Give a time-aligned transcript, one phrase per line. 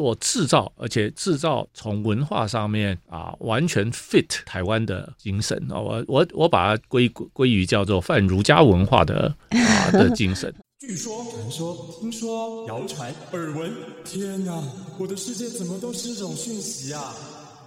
[0.00, 10.52] 做制造，而且制造从文化上面啊完全 fit 台湾的精神啊，我我我把它归归于叫做泛儒家文化的啊的精神。
[10.80, 13.70] 据说、传说、听说、谣传、耳闻，
[14.02, 14.62] 天哪，
[14.98, 17.14] 我的世界怎么都是这种讯息啊！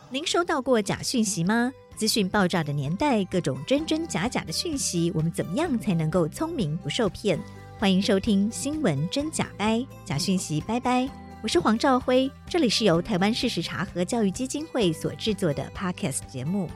[0.10, 1.72] 您收到过假讯息吗？
[1.96, 7.40] 资讯爆炸的年代，各种真真假假的讯息，我们怎么样才能够聪明不受骗？
[7.78, 11.23] 欢迎收听新闻真假掰，假讯息拜拜。
[11.44, 16.70] 我是黄兆辉，这里是由台湾事实查核教育基金会所制作的 Podcast 节目。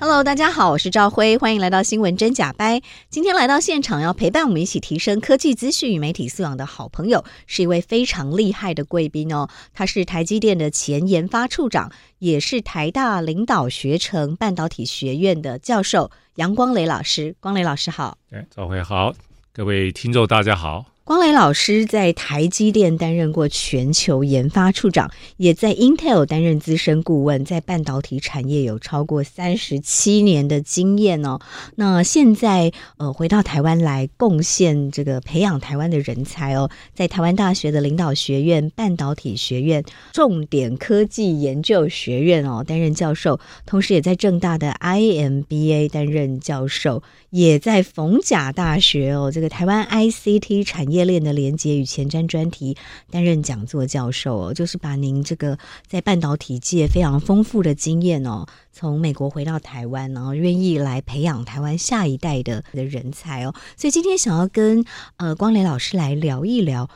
[0.00, 2.80] Hello，大家好，我是兆辉，欢迎来到新闻真假掰。
[3.10, 9.50] 今天来到现场要陪伴我们一起提升科技资讯与媒体素养的好朋友，是一位非常厉害的贵宾哦。
[9.74, 17.36] 他是台积电的前研发处长，也是台大领导学程半导体学院的教授杨光磊老师。
[17.38, 19.12] 光磊老师好，哎，兆辉好，
[19.52, 20.93] 各位听众大家好。
[21.06, 31.38] 光磊老师在台积电担任过全球研发处长，也在 Intel 担任资深顾问，在半导体产业有超过三十七年的经验哦。
[31.76, 47.02] 那现在呃回到台湾来贡献这个培养台湾的人才哦，在台湾大学的领导学院半导体学院重点科技研究学院哦担任教授，同时也在正大的 IMBA 担任教授，
[47.34, 51.04] 也在逢甲大学哦这个台湾 ICT 产业。
[51.04, 52.76] 链的连接与前瞻专题
[53.10, 64.84] 担任讲座教授哦，就是把您这个在半导体界非常丰富的经验哦，从美国回到台湾，然后愿意来培养台湾下一代的的人才哦，所以今天想要跟
[65.16, 66.88] 呃光磊老师来聊一聊。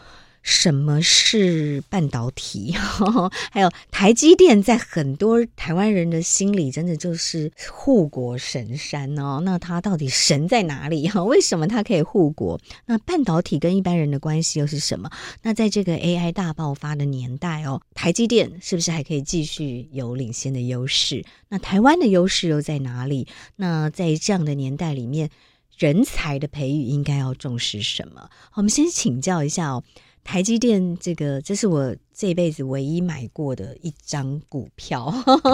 [0.42, 2.75] 什么是半导体？
[3.53, 9.41] 还有台积电，在很多台湾人的心里，真的就是护国神山哦。
[9.44, 11.09] 那它到底神在哪里？
[11.09, 12.59] 哈 为什么它可以护国？
[12.86, 15.11] 那半导体跟一般人的关系又是什么？
[15.42, 21.25] 那在这个 AI 大爆发的年代哦，台积电是不是还可以继续有领先的优势？
[21.48, 23.27] 那台湾的优势又在哪里？
[23.56, 25.31] 那在这样的年代里面，
[25.76, 28.31] 人才的培育应该要重视什么？
[28.55, 29.84] 我们先请教一下哦。
[30.28, 35.06] 台积电这个，这是我这辈子唯一买过的一张股票，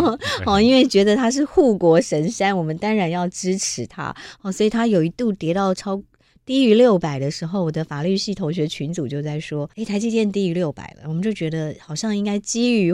[0.45, 6.03] 哦，因为觉得它是护国神山，我们当然要支持它，哦，所以它有一度跌到超
[6.45, 12.93] 低于六百的时候，我的法律系同学群组就在说，诶，台积电低于六百了，我们就觉得好像应该基于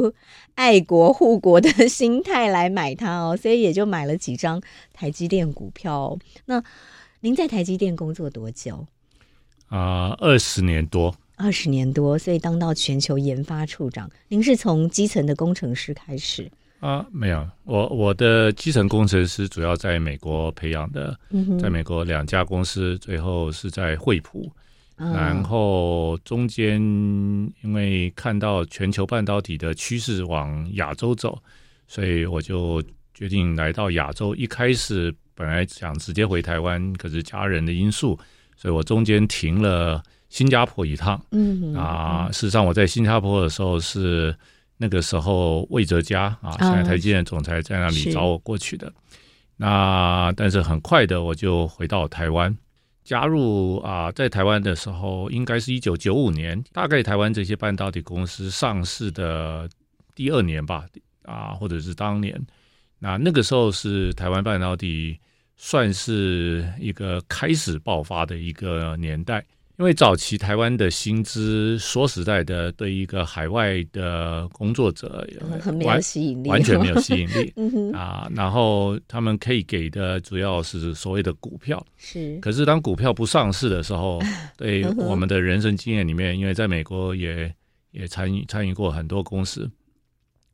[0.57, 4.61] 爱国护国的心态来买它哦，所以也就买了几张
[4.93, 6.19] 台积电股票。
[6.45, 6.63] 那
[7.21, 8.87] 您在台积电工作多久？
[9.69, 11.15] 啊，二十年多。
[11.41, 17.05] 二十年多，所以当到全球研发处长，您是从基层的工程师开始啊？
[17.11, 24.53] 没有，我我的基层工程师主要在美国培养的，嗯、在美国两家公司，最后是在惠普，
[24.97, 26.78] 啊、然后中间
[27.62, 31.43] 因为看到全球半导体的趋势往亚洲走，
[31.89, 32.83] 所以我就
[33.15, 34.34] 决定来到亚洲。
[34.34, 38.19] 一开始本来想直接回台湾，可是家人的因素，
[38.60, 40.03] 所以我中间停了。
[40.31, 44.32] 新加坡一趟，嗯啊，事实上我在新加坡的时候是
[44.76, 48.93] 那个时候魏哲家啊，现在台积电总裁在那里找我过去的。
[49.56, 52.56] 那但是很快的我就回到台湾，
[53.03, 59.69] 加入啊，在台湾的时候应该是一九九五年，大概台湾这些半导体公司上市的
[60.15, 60.87] 第二年吧，
[61.25, 62.41] 啊，或者是当年，
[63.00, 65.19] 那那个时候是台湾半导体
[65.62, 69.44] 算是一个开始爆发的一个年代。
[69.76, 75.26] 因为早期台湾的薪资，说实在的，对一个海外的工作者
[75.60, 77.53] 很没有吸引力，完全没有 吸引力
[77.93, 78.31] 啊。
[78.34, 82.38] 然后他们可以给的主要是所谓的股票，是。
[82.41, 84.19] 可是当股票不上市的时候，
[84.56, 87.50] 对我们的人生经验里面，因为在美国也
[87.92, 89.71] 也参与参与过很多公司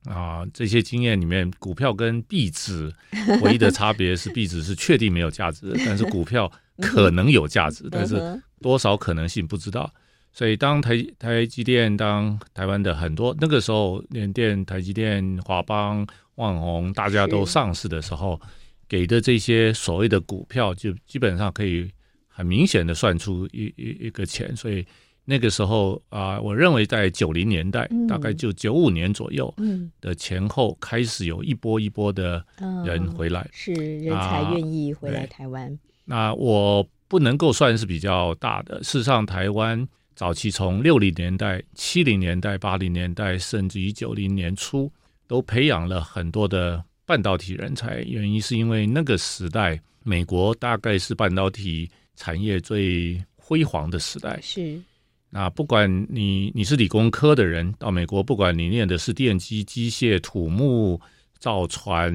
[0.06, 2.92] 啊，这些经验里面，股票跟币值
[3.42, 6.50] 唯一的差别是币值是确定没有价值的，但是股票
[6.80, 8.40] 可能有价值，但是。
[8.62, 9.92] 多少可能性不知道，
[10.32, 16.04] 所以当台台积电，当台湾的很多那个时候联电、台积电、华邦、
[16.36, 18.40] 旺宏大家都上市的时候，
[18.88, 21.88] 给的这些所谓的股票，就基本上可以
[22.28, 24.56] 很明显的算出一一一个钱。
[24.56, 24.84] 所以
[25.26, 29.54] 那个时候啊、呃，我认为在九零年代，嗯、大概就九五年左右
[30.00, 32.42] 的前后，开始有一波一波的
[32.86, 35.70] 人回来，嗯、是人才愿意回来台湾。
[35.72, 36.88] 啊、那我。
[37.08, 38.82] 不能够算是比较大的。
[38.82, 39.86] 事实上，台湾
[40.16, 44.90] 早期从六零年代、七零年代、八零年代，甚至于九零年初，
[45.28, 48.02] 都培养了很多的半导体人才。
[48.02, 54.40] 原因是因为那个时代，美国大概是半导体产业最辉煌的时代。
[54.42, 54.76] 是。
[55.36, 60.98] 那不管你你是理工科的人到美国，不管你念的是电机、机械、土木、
[61.38, 62.10] 造船、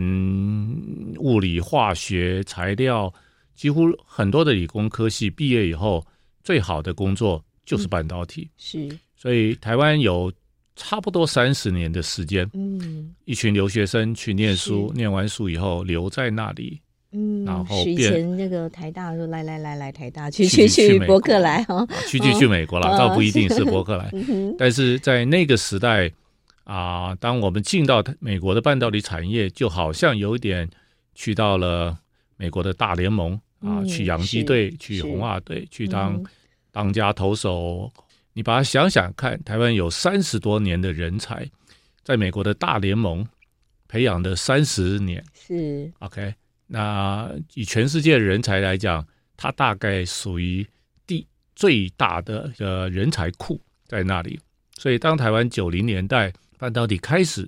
[1.20, 3.14] 物理、化学、材料，
[3.54, 6.04] 几乎很多的理工科系毕业以后，
[6.44, 8.42] 最好的工作就是半导体。
[8.42, 10.34] 嗯、是，所以台湾有
[10.76, 16.82] 差不多三十年的时间，嗯，一群留学生去念书，念完书以后留在那里。
[17.14, 24.10] 嗯，然后以前那个台大说来来来来台大去去去伯克莱哈，去去去美国了，倒不一定是伯克莱，
[24.58, 26.10] 但是在那个时代
[26.64, 30.70] 啊，当我们进到美国的半导体产业，就好像有一点
[31.14, 31.98] 去到了
[32.38, 36.24] 美国的大联盟啊，去洋基队、去红袜队去当
[36.72, 37.92] 当家投手。
[38.34, 41.46] 你把它想想看，台湾有三十多年的人才，
[42.02, 43.28] 在美国的大联盟
[43.90, 46.34] 培养的三十年是 OK。
[46.74, 50.66] 那以全世界的人才来讲，它大概属于
[51.06, 54.40] 第最大的呃人才库在那里。
[54.78, 57.46] 所以当台湾九零年代半导体开始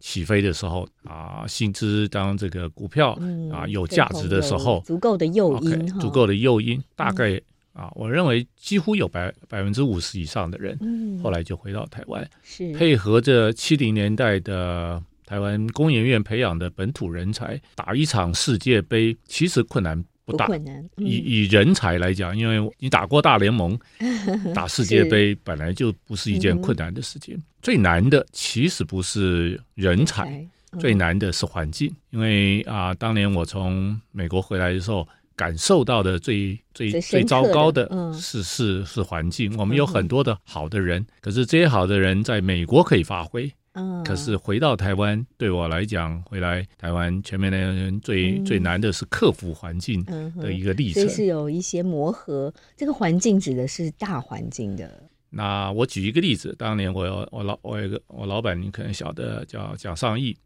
[0.00, 3.16] 起飞的时候啊，薪资当这个股票
[3.52, 7.40] 啊有价值的时候，足够的诱因，okay, 足够的诱因，大概
[7.74, 10.76] 啊，我认为几乎有百百分之五十以上的人，
[11.22, 15.00] 后来就回到台湾，是配合着七零年代的。
[15.26, 20.46] 台湾工研院培养的本土人才打一场世界杯，其实困难不大。
[20.46, 20.76] 不困难。
[20.96, 23.78] 嗯、以以人才来讲，因为你打过大联盟，
[24.54, 27.34] 打世界杯本来就不是一件困难的事情。
[27.34, 30.28] 嗯、最难的其实不是人才，
[30.72, 31.94] 嗯、最难的是环境。
[32.10, 35.06] 因为啊、呃，当年我从美国回来的时候，
[35.36, 37.84] 感受到的最最最，糟糕的
[38.14, 39.52] 是、嗯、是是环境。
[39.58, 43.52] 我们有很多的好的人，嗯、可是这些好的人在美国可以发挥。
[43.74, 50.04] 嗯，可是回到台湾，对我来讲，回来台湾全面的人最、嗯、最难的是克服环境
[50.36, 52.52] 的一个历程，所以是有一些磨合。
[52.76, 55.02] 这个环境指的是大环境的。
[55.36, 60.36] 那我举一个例子，当年我我老我有一个我老板，你可能晓得叫蒋尚义，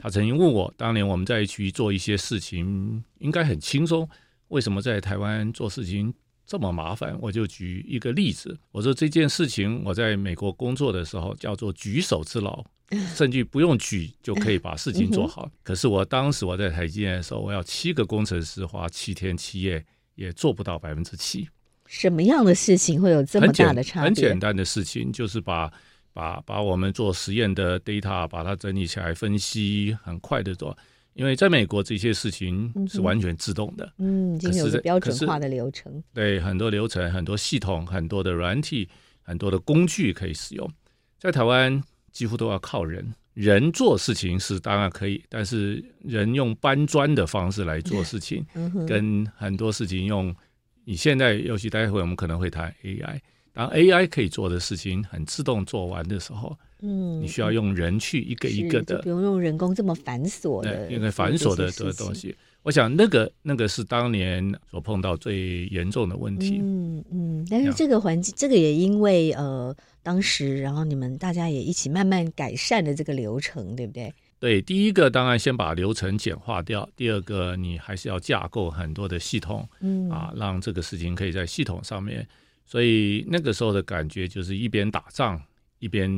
[0.00, 4.08] 他曾经问我，当年我们在一起做一些事情，应该很轻松，
[4.46, 6.14] 为什么在台湾做事情
[6.46, 8.56] 这么麻烦，我就举一个例子。
[8.70, 12.64] 我说这件事情我在美国工作的时候叫做举手之劳，
[13.14, 15.50] 甚至不用举就可以把事情做好。
[15.62, 19.84] 可是我当时我在台积电的时候，我要七个工程师花七天七夜
[20.14, 21.48] 也做不到百分之七。
[21.86, 24.04] 什么样的事情会有这么大的差别？
[24.06, 25.72] 很简单的事情就是把
[26.12, 30.76] 把把我们做实验的 data 把它整理起来分析，很快的做。
[31.14, 38.86] 因为在美国这些事情是完全自动的，嗯，已经有个标准化的流程，对，很多流程、很多系统、很多的软体、
[39.22, 40.70] 很多的工具可以使用。
[41.18, 41.82] 在台湾
[42.16, 48.42] 几乎都要靠人，人做事情是当然可以，但是人用搬砖的方式来做事情，
[48.88, 50.34] 跟很多事情用
[50.86, 53.20] 你现在，尤其待会我们可能会谈 AI，
[53.52, 56.56] 当 AI 可以做的事情很自动做完的时候。
[56.80, 62.34] 嗯，你需要用人去一个一个的，不用用人工这么繁琐的，因为繁琐的的东西。
[62.62, 66.58] 我想那个那个是当年所碰到最严重的问题。
[66.62, 69.74] 嗯嗯，但是这个环境，这个也因为呃
[70.06, 74.14] 当时，然后你们大家也一起慢慢改善的这个流程，对不对？
[74.38, 82.24] 对，第一个当然先把流程简化掉，第二个你还是要架构很多的系统，嗯啊，让这个事情可以在系统上面。
[82.64, 85.42] 所以那个时候的感觉就是一边打仗。
[85.78, 86.10] 一边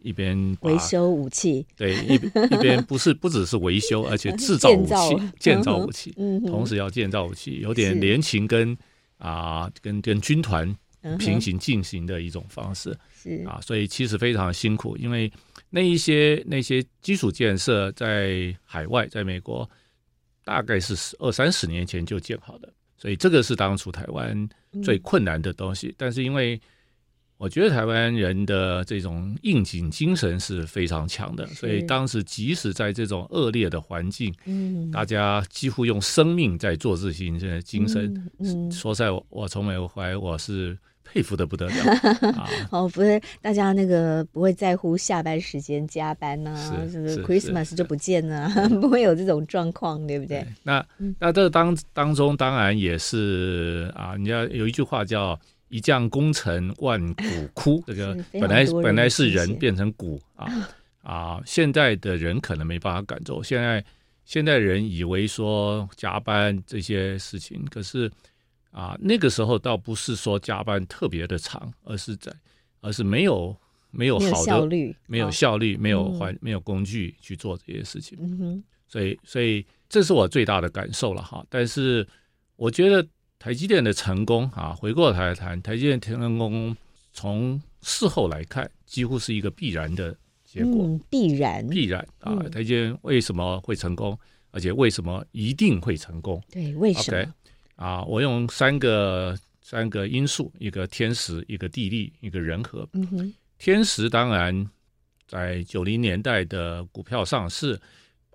[0.00, 8.74] 一边维修武器，对，一一边不是不只是维修，而且制造武器，建造武器，嗯，同时要建造武器，有点联勤跟
[9.18, 10.74] 啊跟跟军团
[11.18, 13.44] 平行进行的一种方式，是。
[13.46, 15.30] 啊，所以其实非常辛苦，因为
[15.70, 19.68] 那一些那些基础建设在海外，在美国
[20.44, 24.48] 大概是二三十年前就建好的，所以这个是当初台湾
[24.82, 26.60] 最困难的东西，但是因为。
[27.38, 41.74] 我觉得台湾人的这种应景精神是非常强的，所以当时即使在这种恶劣的环境，嗯，大家几乎用生命在做事情，这精神，嗯，说在，我我从美国回来，我是佩服的不得了
[42.36, 42.48] 啊！
[42.70, 46.54] 哦，不是，大家那个不会在乎下班时间加班呐，
[46.90, 48.48] 是不是？Christmas 就不见了，
[48.80, 50.46] 不会有这种状况，对不对？
[50.62, 50.84] 那
[51.18, 55.38] 那这当当中当然也是啊，你要有一句话叫。
[55.72, 60.46] 一将功成万骨枯， 这个本来本来是人变成骨啊
[61.02, 61.40] 啊！
[61.46, 63.82] 现在的人可能没办法感受，现在
[64.26, 68.12] 现在人以为说加班这些事情，可是
[68.72, 72.32] 啊，那个时候倒不是说加班特别的长，而是在
[72.80, 73.56] 而是没有
[73.92, 81.46] 没有好的没有效率，没有效率，没有环没有工具去做这些事情，嗯哼所以所以这是我最大的感受了哈。
[81.48, 82.04] 但是
[82.56, 83.06] 我觉得。
[83.38, 86.76] 台积电的成功啊，回过头来谈，台积电成功
[87.12, 92.36] 从事后来看，几乎是一个必然的结果，嗯、必然必然啊！
[92.52, 94.16] 台积电为什么会成功？
[94.52, 96.40] 而且为什么一定会成功？
[96.52, 97.32] 对，为什么？Okay,
[97.76, 102.88] 啊，我用三个三个因素：一个天时，一个地利，一个人和。
[102.92, 104.68] 嗯哼，天时当然
[105.26, 107.80] 在九零年代的股票上市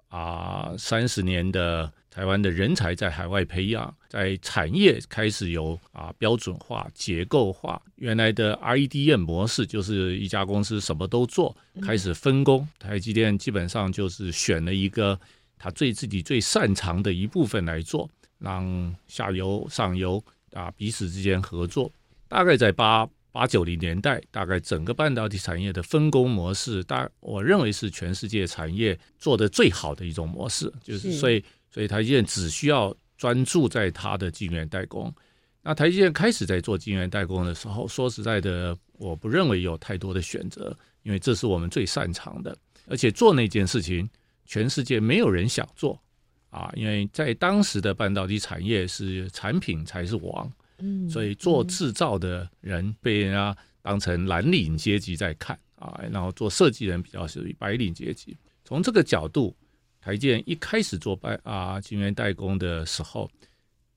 [0.09, 7.81] 啊，三十年的台湾的人才在海外培养，在产业开始有啊标准化、结构化。
[7.95, 12.67] 原来的 IDM 模式就是一家公司什么都做，开始分工。
[12.79, 15.19] 台积电基本上就是选了一个。
[15.59, 18.07] 他最自己最擅长的一部分来做，
[18.39, 21.91] 让下游、上游啊彼此之间合作。
[22.27, 30.71] 大概在八八九零年代，大概整个半导体产业的分工模式，大我认为是全世界产业做的最好的一种模式。
[30.83, 35.13] 就是所以，所以台积电只需要专注在它的晶圆代工。
[35.61, 44.09] 那台积电开始在做晶圆代工的时候，说实在的，我不认为有太多的选择，因为这是我们最擅长的，而且做那件事情。
[44.49, 46.01] 全世界没有人想做
[46.49, 58.35] 啊，因为在当时的半导体产业是产品才是王，嗯，所以做制造的人被人家当成蓝领阶级在看啊，然后做设计人比较属于白领阶级。
[58.63, 59.55] 从这个角度，
[59.99, 63.29] 台建一开始做白啊晶圆代工的时候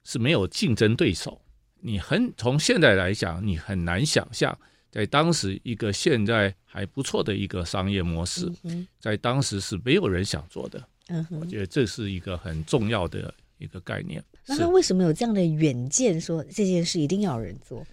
[0.05, 1.41] 是没有竞争对手，
[1.81, 4.57] 你很从现在来讲，你很难想象。
[4.91, 8.51] 在当时，一个现在还不错的一个商业模式，
[8.99, 10.85] 在当时是没有人想做的。
[11.11, 14.25] 嗯，我觉得这是一个很重要的一个概念。
[14.47, 17.87] 那他为什么有这样的远见，说这件事一定要有人做？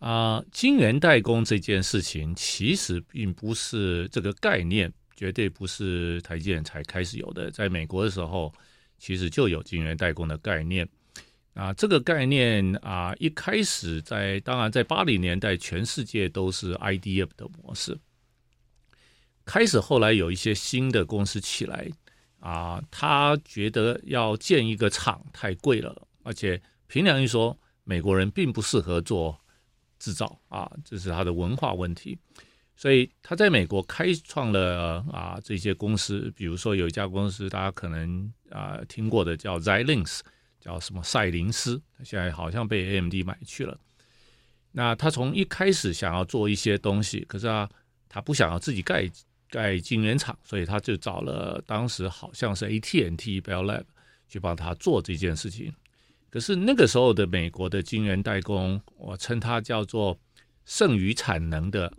[0.00, 7.50] 啊，晶圆代工这件事情其实并不是这个概念，绝对不是台积电才开始有的。
[7.50, 8.52] 在美国的时候，
[8.98, 10.86] 其实就有晶圆代工的概念。
[11.54, 17.96] 啊，这个概念啊，一开始在当然在八零年代，全世界都是 IDF 的模式。
[19.44, 21.88] 开始后来有一些新的公司起来
[22.44, 29.38] 啊，他觉得要建一个厂太贵了，而且凭良心说，美国人并不适合做
[29.98, 32.18] 制造啊，这是他的文化问题。
[32.76, 40.20] 所以他在美国开创了啊这些公司，比如说有一家公司大家可能啊听过的叫 Xilinx。
[40.60, 43.78] 叫什么赛灵思，现在好像被 AMD 买去了。
[44.72, 47.68] 那他从一开始想要做一些东西，可是啊，
[48.08, 49.06] 他不想要自己盖
[49.54, 53.84] 盖晶圆厂，所以他就找了当时好像是 AT&T Bell Lab
[54.28, 55.72] 去帮他做这件事情。
[56.28, 60.18] 可是那个时候的美国的晶圆代工，我称它叫做
[60.64, 61.92] 剩余产能的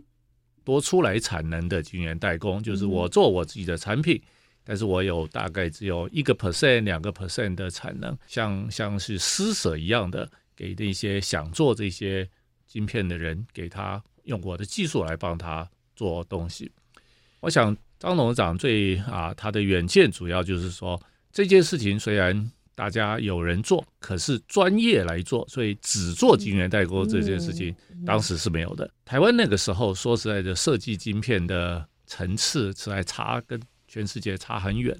[0.64, 4.22] 多出来产能的晶圆代工，就是我做我自己的产品。
[4.62, 12.28] 但是我有大概只有一个 percent、两个 percent 的产能，像像是施舍一样的，给那些想做这些
[12.66, 16.70] 晶片的人，给他用我的技术来帮他做东西。
[17.46, 21.00] 我想张董事长最啊，他的远见主要就是说，
[21.30, 27.72] 这件事情虽然大家有人做，可是专业来做，所以只做晶圆代工这件事情，
[28.04, 28.90] 当时是没有的。
[29.04, 33.60] 台湾那个时候说实在的，设计晶片的层次实在差跟。
[33.88, 34.94] 全世界差很远。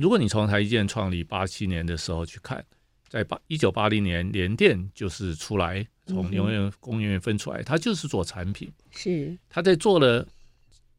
[0.00, 2.64] 如果你从台积电创立八七年的时候去看，
[3.08, 8.72] 在八一九八零年联电就是出来，从能源工业园分出来，它就是做产品。
[8.92, 10.26] 是它在做了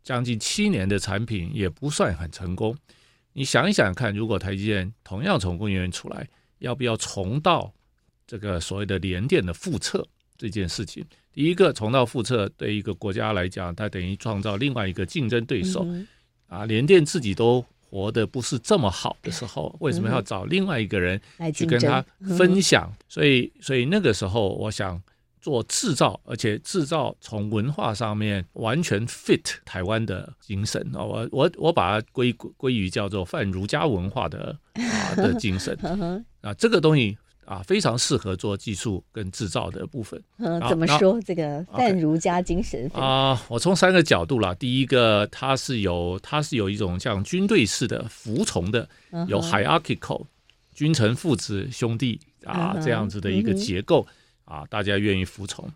[0.03, 2.75] 将近七年的产品，也不算很成功。
[3.34, 6.27] 你想一想看，如果台积电同样从工业园出来，
[6.60, 7.72] 要不要重到
[8.27, 10.05] 这个所谓的联电的复测
[10.38, 11.05] 这件事情？
[11.34, 15.84] 第一个，重到复测对一个国家来讲，它等于创造另外一个竞争对手。
[15.86, 16.08] 嗯
[16.48, 21.20] 啊，联电自己都活得不是这么好的时候，为什么要找另外一个人
[21.55, 22.05] 去跟他
[22.38, 22.93] 分享？
[23.08, 25.01] 所以，所以那个时候，我想
[25.41, 35.75] 做制造，而且制造从文化上面完全 fit 台湾的精神啊，我我我把它归归于叫做泛儒家文化的啊的精神
[36.41, 37.17] 啊， 这个东西。
[37.43, 40.24] 啊，非常适合做技术跟制造的部分。
[40.38, 43.38] 嗯，怎么说这个泛儒家精神啊？
[43.50, 44.53] 我从三个角度啦。
[44.53, 48.88] 第一个，它是有它是有一种像军队式的服从的，
[49.27, 50.24] 有 hierarchical
[50.74, 54.07] 君臣父子兄弟啊这样子的一个结构
[54.51, 55.67] 啊，大家愿意服从。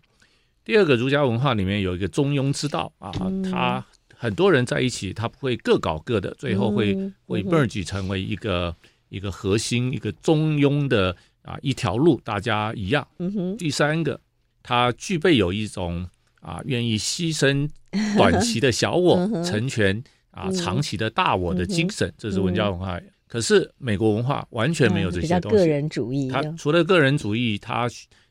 [0.64, 3.10] 第二个，儒家文化里面有一个中庸之道啊，
[3.50, 6.94] 他很多人在一起，他不会各搞各的，最后会
[7.26, 8.74] 会 merge 成为一个
[9.08, 11.16] 一个核心一个中庸的。
[11.46, 13.06] 啊，一条路，大家一样。
[13.18, 13.56] 嗯。
[13.56, 14.20] 第三个，
[14.64, 16.04] 他具备有一种
[16.40, 17.70] 啊，愿意牺牲
[18.16, 19.16] 短期的小我，
[19.46, 20.02] 成全
[20.32, 23.00] 啊长期的大我的精神，这是文家文化。
[23.28, 25.56] 可是美国文化完全没有这些东西。
[25.58, 26.26] 个人主义。
[26.26, 27.88] 他除了个人主义，他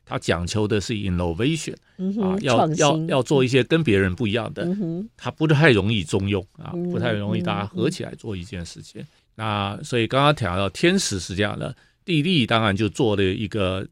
[0.08, 9.04] 它讲求的是 innovation，嗯啊，要要要做一些跟别人不一样的，嗯它不太容易中用啊，嗯不太容易大家合起来做一件事情。
[9.34, 13.84] 那所以刚刚讲到天时是这样的，地利当然就做了一个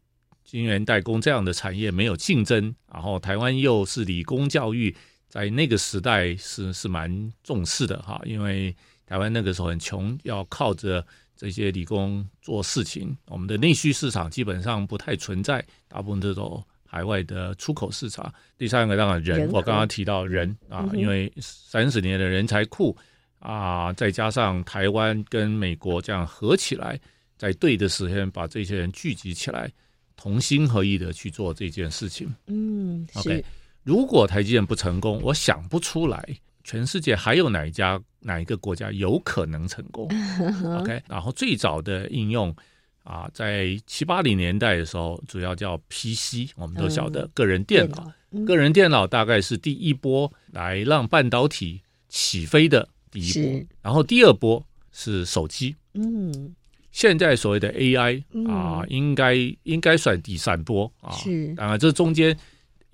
[0.44, 4.94] 晶圆代工这样的产业没有竞争，然后台湾又是理工教育，
[5.28, 8.73] 在那个时代是是蛮重视的哈，因为
[9.04, 11.04] 台湾那个时候很穷，要靠着。
[11.37, 18.33] 这些理工做事情，我们的内需市场基本上不太存在，大部分都走海外的出口市场。
[18.57, 22.97] 第三个当然人，人我刚刚提到人啊，嗯、因为三十年的人才库
[23.41, 26.99] 啊，再加上台湾跟美国这样合起来，
[27.37, 29.71] 在对的时间把这些人聚集起来，
[30.17, 32.33] 同心合意的去做这件事情。
[32.47, 33.45] 嗯，OK，
[33.83, 36.25] 如果台积电不成功，我想不出来。
[36.64, 40.09] 全世界还有哪一家哪一个国家有可能成功？
[40.80, 42.54] OK，然后最早的应用
[43.02, 48.11] 啊，在七八零年代的时候，主要叫 PC，我们都晓得个人电脑。
[48.30, 55.76] 嗯、个人电脑大概是第一波来让半导体起飞的第一波，然后第二波是手机。
[55.92, 56.54] 嗯，
[56.90, 61.12] 现在所谓的 AI 啊，嗯、应该应该算第三波啊。
[61.12, 62.35] 是，当然这中间。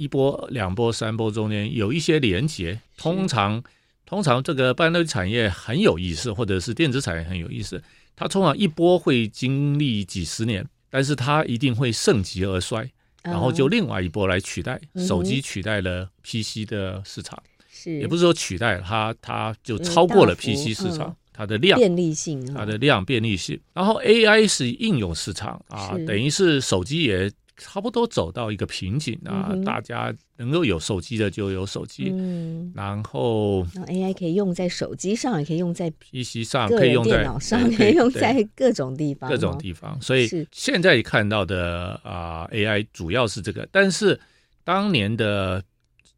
[0.01, 3.63] 一波、两波、三波中间有一些连接，通常
[4.07, 7.83] 通常这个半导体产业很有意思，或者是电子产业很有意思。
[8.17, 12.91] 它通常一波会经历几十年，但是它一定会盛极而衰，
[13.23, 14.81] 然后就另外一波来取代。
[14.95, 17.39] 嗯、手机取代了 PC 的市场，
[17.71, 23.61] 是也不是说取代它，它就超过了 PC 市场，嗯、它的量便利性，它的量便利性。
[23.75, 27.31] 然后 AI 是应用市场啊，等于是手机也。
[27.61, 40.01] 差不多走到一个瓶颈啊，嗯、大家能够有手机的就有手机，嗯、然后 AI 可以用在手机上，也可以用在 PC 上，可以用在电脑上，可以用在各种地方，各种地方。
[40.01, 44.19] 所以现在看到的啊，AI 主要是这个，但是
[44.65, 45.63] 当年的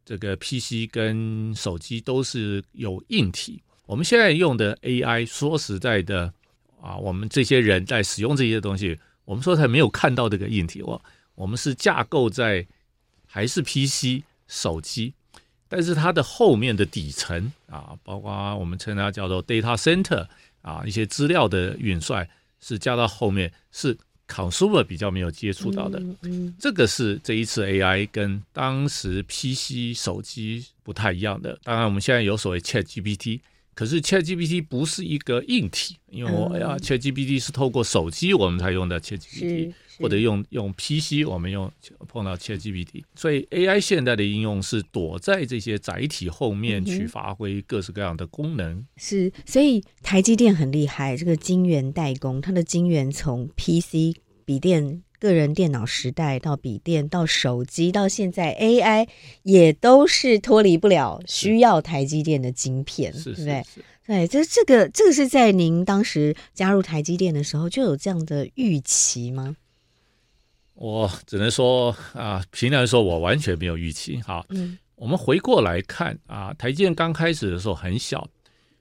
[0.05, 6.33] 这个 PC 跟手机都是有硬体，我们现在用的 AI，说实在的
[6.81, 10.81] 啊，我们这些人在使用这些东西，我们说才没有看到这个硬体。
[10.81, 11.01] 哦。
[11.35, 12.65] 我们是架构在
[13.25, 15.13] 还是 PC 手机，
[15.67, 20.27] 但是它的后面的底层啊，包括我们称它叫做 data center
[20.61, 22.27] 啊，一些资料的运算
[22.59, 25.99] 是加到后面，是 consumer 比较没有接触到的。
[25.99, 31.59] 嗯，嗯，这个是这一次 AI 跟当时 PC 手机不太一样的。
[31.63, 33.41] 当然，我们现在有所谓 ChatGPT，
[33.73, 39.73] 可是 ChatGPT 不是一个硬体，因为我呀，ChatGPT 是透过手机我们才用的 ChatGPT。
[39.99, 41.71] 或者用用 PC，我们用
[42.07, 48.73] 碰到 ChatGPT，所以 AI 现在的应用是躲在这些载体后面去发挥各式各样的功能。
[48.73, 59.07] 嗯、是，所以台积电很厉害，这个晶圆代工，它的晶圆从 PC 笔电、个人电脑时代到笔电到手机，到现在 AI
[59.43, 63.63] 也都是脱离不了需要台积电的晶片，是对不对？
[64.05, 69.55] 对，这这个这个是在您当时加入台积电的时候就有这样的预期吗？
[70.83, 74.19] 我只能说啊，平常说，我完全没有预期。
[74.19, 78.27] 好，嗯，我们回过来看啊，台积电刚开始的时候很小，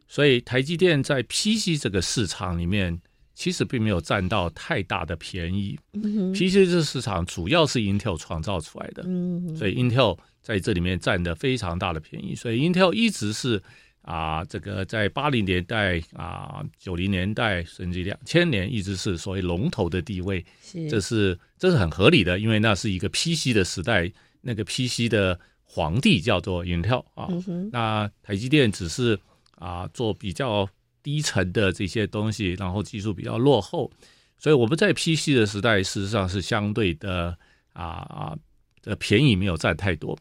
[0.08, 3.00] 所以台积电在 PC 这个市场里面，
[3.36, 5.78] 其实并没有占到太大的便宜。
[5.92, 13.62] 嗯，PC 这个市场主要是 Intel 创造出来的，嗯，所以 Intel 在这里面占的非常大的便宜，所以 Intel 一直是。
[14.02, 24.10] 啊，这个在八零年代啊，九零年代，甚至两千年，一直是所谓龙头的地位，是这是这是很合理的，因为那是一个 PC 的时代，
[24.40, 29.16] 那个 PC 的皇帝叫做 Intel 啊，嗯、那台积电只是
[29.54, 30.68] 啊做比较
[31.00, 33.88] 低层的这些东西，然后技术比较落后，
[34.36, 37.38] 所以我们在 PC 的时代，事实上是相对的
[37.72, 38.36] 啊啊
[38.82, 40.18] 的便宜没有占太多，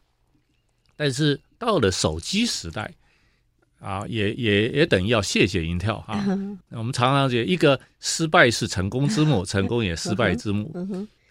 [0.95, 2.93] 但是到了手机时代。
[3.81, 6.37] 啊，也也也等于要谢谢 Intel 哈、啊。
[6.69, 10.71] 我们常常觉得一个失败是成功之母，成功也失败之母。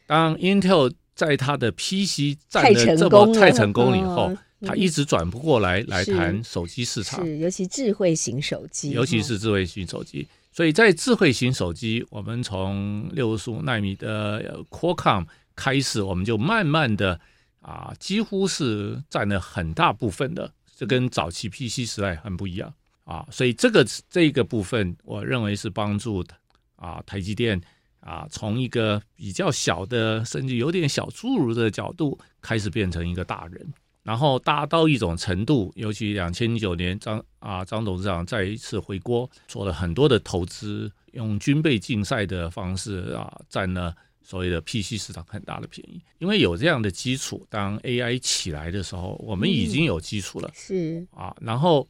[0.06, 10.26] 当 Intel 在它的 PC 占了这么太成功以后，它一直转不过来来谈手机市场，是尤其智慧型手机，尤其是智慧型手机。
[10.52, 17.20] 所以在智慧型手机，我们从六十五纳米的 Qualcomm 开始，我们就慢慢的
[17.60, 20.50] 啊，几乎是占了很大部分的。
[20.80, 22.72] 这跟早期 PC 时代很不一样
[23.04, 26.24] 啊，所以这个这个部分，我认为是帮助
[26.76, 27.60] 啊台积电
[28.00, 43.94] 啊从一个比较小的，甚至有点小侏儒的角度，开始变成一个大人，然后大到一种程度，尤其两千零九年张啊张董事长再一次回锅，做了很多的投资，用军备竞赛的方式啊占了
[44.30, 46.00] 所谓的 PC 市场很大的便宜。
[46.18, 50.48] 因为有这样的基础，当 AI 起来的时候，我们已经有基础了。
[50.48, 51.88] 嗯、是啊，然后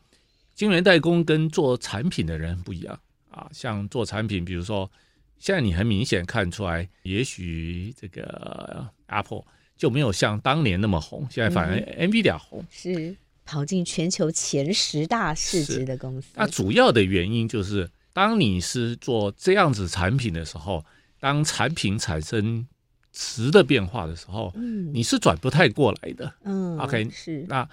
[0.54, 2.98] 晶圆代工跟做产品的人不一样
[3.30, 4.90] 啊，像做产品，比如说
[5.38, 9.44] 现在你很明显看出来，也许这个 Apple
[9.76, 12.60] 就没有像当年那么红，现在反而 NVIDIA 红。
[12.60, 13.16] 嗯、是。
[13.46, 20.84] 跑进全球前十大市值的公司，那主要的原因就是，当你是做这样子产品的时候，
[21.20, 22.66] 当产品产生
[23.12, 27.44] 值的变化的时候，嗯，你是转不太过来的，嗯，OK，是。
[27.48, 27.68] 那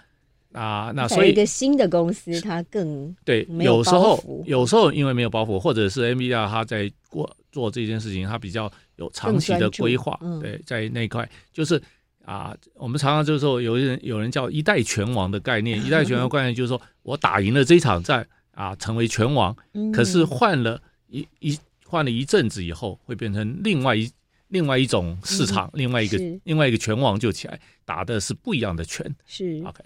[0.54, 11.82] 啊那所以一个新的公司，它更对，有时候有时候因为没有包袱，或者是 NVIDIA 它在过做这件事情，他比较有长期的规划，嗯、对，在那一块就是。
[12.26, 19.56] 啊，我们常常就是说，有人有人叫一代拳王的概念， 一代拳王的概念就是说我打赢了这场战啊，成为拳王，
[19.94, 24.12] 可是换了一一换了一阵子以后，会变成另外一
[24.50, 29.16] 另外一种市场，另外一个另外一个拳王就起来打的是不一样的拳。
[29.26, 29.84] 是 OK，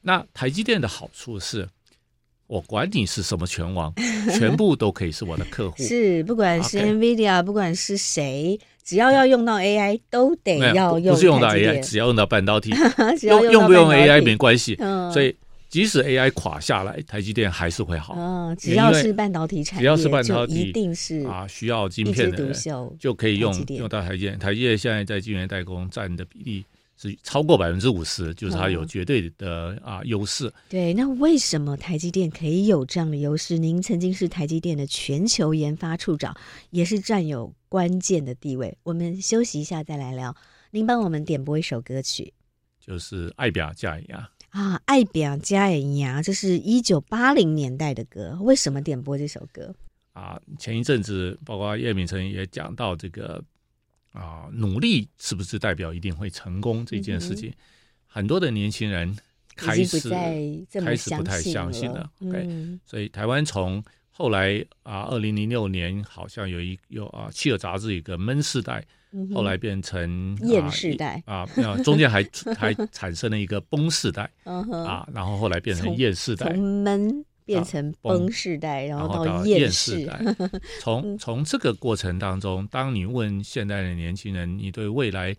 [0.00, 1.68] 那台积电的好处是。
[2.48, 3.90] 我管你是什么拳王，
[4.38, 5.82] 全部都可以是我的客户。
[5.82, 11.14] 是，不管是 NVIDIA，、不管是谁，只要要用到 AI，都得要用。
[11.14, 12.70] 不是用到 AI，只要用到半导体，
[13.26, 15.10] 用用不用 AI 没关系、嗯。
[15.10, 15.34] 所以
[15.72, 18.14] 即使 AI 垮下来，台积电还是会好。
[18.16, 22.54] 嗯，只要是半导体产业，只要是半导体，一定是啊，需要晶片的人
[22.98, 24.38] 就可以用用到台积电。
[24.38, 26.64] 台积电现在在晶圆代工占的比例。
[26.94, 30.52] 是超过百分之五十，就是它有绝对的啊优势。
[30.68, 33.58] 对，那为什么台积电可以有这样的优势？
[33.58, 36.36] 您曾经是台积电的全球研发处长，
[36.70, 38.76] 也是占有关键的地位。
[38.84, 40.36] 我们休息一下再来聊。
[40.70, 42.32] 您帮我们点播一首歌曲，
[42.78, 44.16] 就是《爱拼才会赢》
[44.52, 48.38] 啊，《爱拼才会赢》这是一九八零年代的歌。
[48.40, 49.74] 为什么点播这首歌？
[50.12, 53.44] 啊，前一阵子包括叶秉成也讲到这个。
[54.12, 57.48] 啊，努力是不是代表一定会成功这件事情？
[57.48, 57.54] 嗯、
[58.06, 59.16] 很多的年轻人
[59.56, 59.98] 开始
[60.70, 62.12] 开始不太相信了。
[62.20, 63.82] OK，、嗯、所以台湾从
[64.22, 68.80] 后来啊，二零零六年好像有一有啊，《企鹅》杂志一个闷世代、
[69.10, 72.22] 嗯，后来变成厌世代啊，啊，中间还
[72.56, 77.24] 还产生了一个崩世代、 嗯、啊，然后后来变成厌世代，从闷。
[77.44, 80.16] 变成崩世代，然后到厌世代。
[80.80, 85.34] 从从这个过程当中，当你问现在的年轻人，你对未来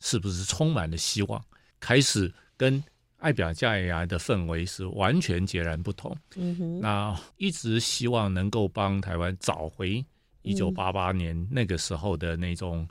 [0.00, 1.40] 是不是充满了希望？
[1.78, 2.82] 开始跟
[3.24, 6.14] 爱拼才会赢的氛围是完全截然不同。
[6.36, 10.04] 嗯哼，那一直希望能够帮台湾找回
[10.42, 12.86] 一九八八年那个时候的那种、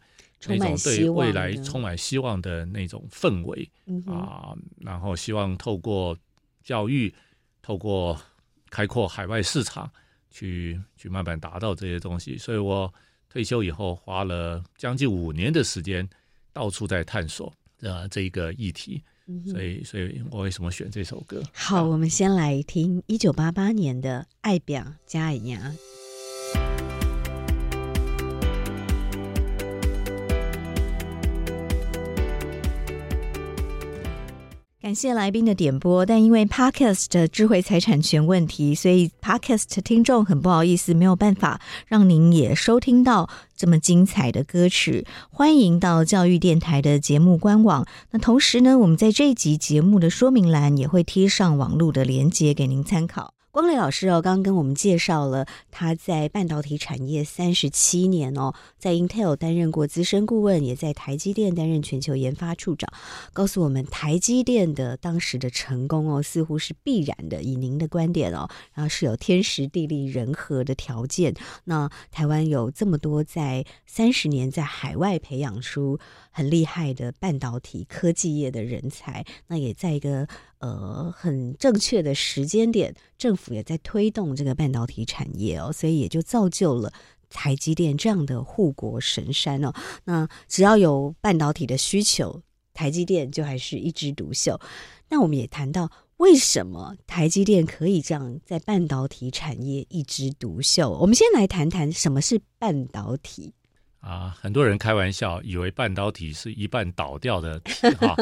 [0.48, 3.69] 嗯、那种对未来充满希望的那种氛围
[4.08, 6.17] 啊，然后希望透过
[6.63, 7.13] 教育，
[7.62, 8.19] 透过
[8.72, 9.88] 开阔海外市场，
[10.32, 12.39] 去去慢慢达到这些东西。
[12.39, 12.91] 所以我
[13.30, 16.10] 退休以后花了将近五年的时间，
[16.52, 19.00] 到处在探索呃这一个议题。
[19.45, 21.41] 所以，所以我为什么选这首歌？
[21.53, 25.39] 好，我们先来听一九八八年的《爱拼才会
[34.84, 45.08] 感谢来宾的点播，但因为 Podcast 的智慧财产权问题，所以 Podcast 听众很不好意思，没有办法让您也收听到这么精彩的歌曲。
[45.30, 47.88] 欢迎到教育电台的节目官网。
[48.12, 53.34] 那同时呢，我们在这一集节目的说明栏也会贴上网络的连接给您参考。
[53.53, 62.91] 光磊老师哦，刚刚跟我们介绍了他在半导体产业三十七年哦，在 Intel 担任过资深顾问，也在台积电担任全球研发处长，
[63.31, 67.43] 告诉我们台积电的当时的成功哦，似乎是必然的。
[67.43, 71.35] 以您的观点哦，然后是有天时地利人和的条件。
[71.65, 75.99] 那台湾有这么多在三十年在海外培养出
[76.31, 80.27] 很厉害的半导体科技业的人才，那也在一个。
[80.63, 86.93] 呃，很正确的时间点，政府也在推动这个半导体产业哦，所以也就造就了
[87.30, 89.73] 台积电这样的护国神山哦。
[90.06, 92.41] 那只要有半导体的需求，
[92.73, 94.58] 台积电就还是一枝独秀。
[95.10, 100.89] 那我们也谈到，为什么台积电可以这样在半导体产业一枝独秀？
[101.02, 103.54] 我们先来谈谈什么是半导体。
[104.03, 108.13] 啊，很多人开玩笑，以为半导体是一半倒掉的 体哈。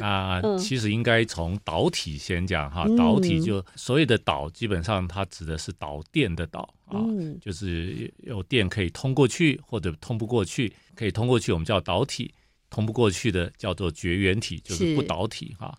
[0.00, 2.86] 那其实应该从导体先讲哈。
[2.96, 7.04] 导体就所谓的导，基本上它指的是导电的导啊，
[7.38, 12.32] 就是有电可以通过去或者通不过去，可以通过去我们叫导体，
[12.70, 15.76] 通不过去的叫做绝缘体，就是不导体哈。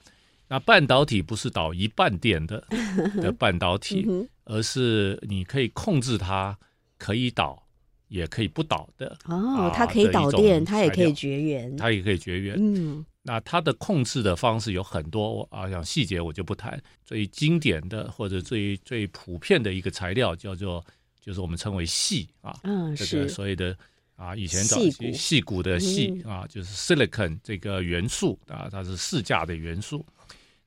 [0.50, 2.64] 那半导体不是导一半电的
[3.20, 4.08] 的半导体，
[4.46, 6.56] 而是你可以控制它
[7.00, 7.67] 可以导。
[8.08, 9.18] 也可以不导的。
[9.26, 12.56] 哦，它可以导电，它也可以绝缘，它也可以绝缘。
[12.60, 16.82] 嗯，那它的控制的方式有很多啊，像细节我就不谈。
[17.06, 20.84] 最经典的或者最最普遍的一个材料叫做，
[21.22, 23.78] 就是我们称为细啊，嗯，这个所谓的。
[24.18, 30.04] 啊，以前早期矽谷的细、嗯、啊，就是 silicon 这个元素啊，它是四价的元素。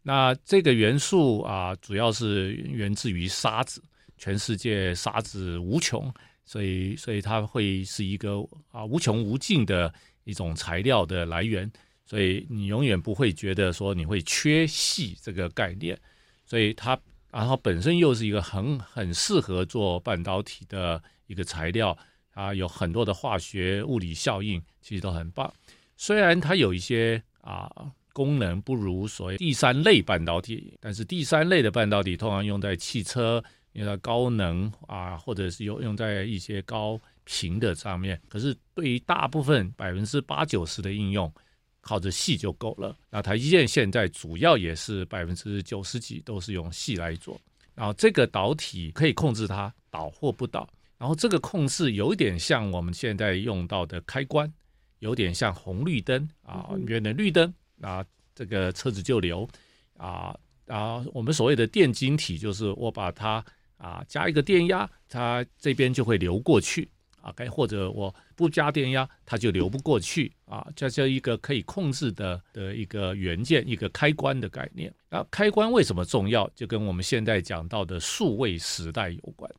[0.05, 3.83] 那这个元素啊，主要是源自于沙子，
[4.19, 6.09] 全世界沙子无穷，
[6.45, 9.93] 所以所以它会是一个啊无穷无尽的
[10.25, 11.71] 一种材料的来源。
[12.05, 15.99] 所以你永远不会觉得说你会缺矽这个概念。
[16.45, 16.99] 所以它
[17.31, 21.97] 然后本身又是一个很很适合做半导体的一个材料。
[22.33, 25.53] 啊，有很多的化学物理效应，其实都很棒。
[25.97, 27.69] 虽然它有一些啊
[28.13, 33.43] 功能不如所谓第三类半导体，但是第三类的半导体通常用在汽车，
[33.73, 38.21] 用在高能啊，或者是用用在一些高频的上面。
[38.29, 41.33] 可是对于大部分百分之八九十的应用，
[41.81, 42.97] 靠着细就够了。
[43.09, 47.41] 那台积电现在主要也是百分之九十几都是用细来做。
[47.75, 50.69] 然后这个导体可以控制它导或不导。
[50.99, 54.53] 然后这个控制有点像我们现在用到的开关，
[54.99, 58.05] 有点像红绿灯啊，原来绿灯啊，
[58.35, 59.49] 这个车子就流
[59.97, 63.43] 啊啊，我们所谓的电晶体就是我把它
[63.81, 66.89] 啊加一个电压，它这边就会流过去
[67.21, 74.95] 啊，该或者我不加电压，它就流不过去啊，这叫一个可以控制的的一个元件，一个开关的概念。
[75.09, 76.49] 那开关为什么重要？
[76.55, 79.51] 就跟我们现在讲到的数位时代有关。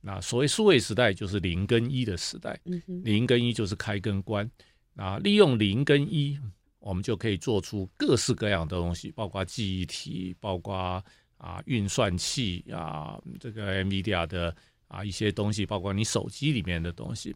[0.00, 2.58] 那所谓数位时代，就是零跟一的时代。
[3.02, 4.48] 零跟一就是开跟关。
[4.96, 6.38] 啊，利用零跟一，
[6.80, 11.02] 我们就可以做出各式各样的东西，包括记忆体，包括
[11.38, 14.54] 啊运算器啊，这个 NVIDIA 的
[14.86, 17.34] 啊一些东西，包括你手机里面的东西。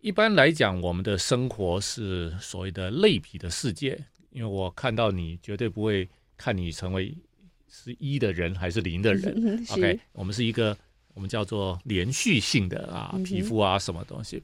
[0.00, 7.12] 一般来讲，我们的生活是所谓的类比的世界，因为我看到你，绝对不会看你成为
[7.68, 9.64] 是一的人还是零的人。
[9.70, 10.76] OK，我们是一个。
[11.14, 14.42] 我们叫做连续性的啊，皮肤啊，什么东西？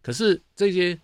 [0.00, 0.98] 可是这些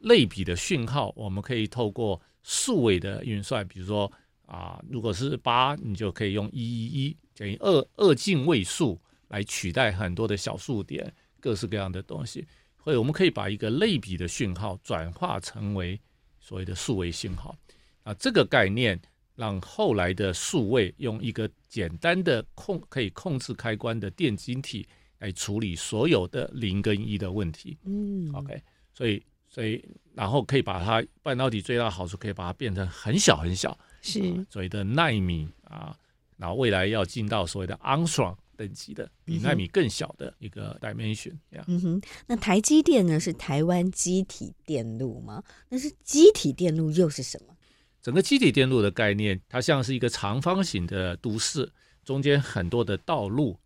[0.00, 4.12] 类比的讯号，我们可以透过数位的运算，比如说
[4.50, 12.46] 啊，如果是八，你就可以用一一一等于二二进位数来取代很多的小数点，各式各样的东西。
[12.82, 16.00] 所以我们可以把一个类比的讯号转化成为
[16.40, 17.56] 所谓的数位信号
[18.02, 19.00] 啊，这个概念。
[19.36, 24.86] 让后来的数位用一个简单的控可以控制开关的电晶体
[25.18, 27.78] 来处理所有的零跟一的问题。
[27.84, 29.82] 嗯，OK，所以所以
[30.12, 35.96] 然后可以把它半导体最大的好处可以把它变成很小很小，是、啊、所谓的奈米啊，
[36.36, 41.34] 然后未来要进到所谓的 Angstrom 等级的比奈米更小的一个 dimension。
[41.66, 45.42] 嗯哼，那台积电呢是台湾机体电路吗？
[45.68, 47.56] 那是机体电路又是什么？
[48.02, 51.70] 整个机体电路的概念，它像是一个长方形的都市，
[52.04, 53.56] 中间很多的道路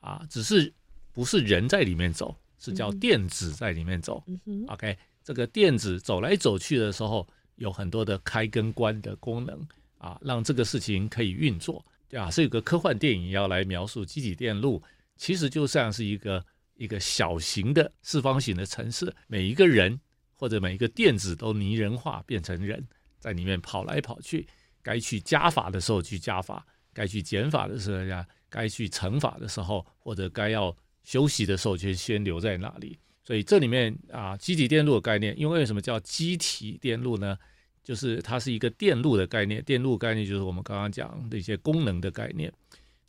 [0.00, 0.72] 啊，只是
[1.12, 4.22] 不是人在里面走，是叫电子在里面走。
[4.26, 9.66] 嗯哼、OK，这个电子走来走去的时候，有很多的开跟关的功能
[9.98, 11.84] 啊，让这个事情可以运作。
[12.12, 14.80] 啊，是有个科幻电影要来描述积体电路，
[15.16, 19.98] 其实就像是一个一个小型的四方形的城市，每一个人
[20.34, 22.86] 或者每一个电子都拟人化变成人。
[23.18, 24.46] 在里面跑来跑去，
[24.82, 32.98] 该去加法的时候去加法，该去减法的时候呀，该去乘法的时候，或者该要休息的时候，就先留在那里。
[33.24, 37.38] 所以这里面啊，积体电路的概念，因为为什么叫机体电路呢？
[37.82, 42.52] 就是它是一个电路的概念，电路概念就是我们刚刚讲的一些功能的概念。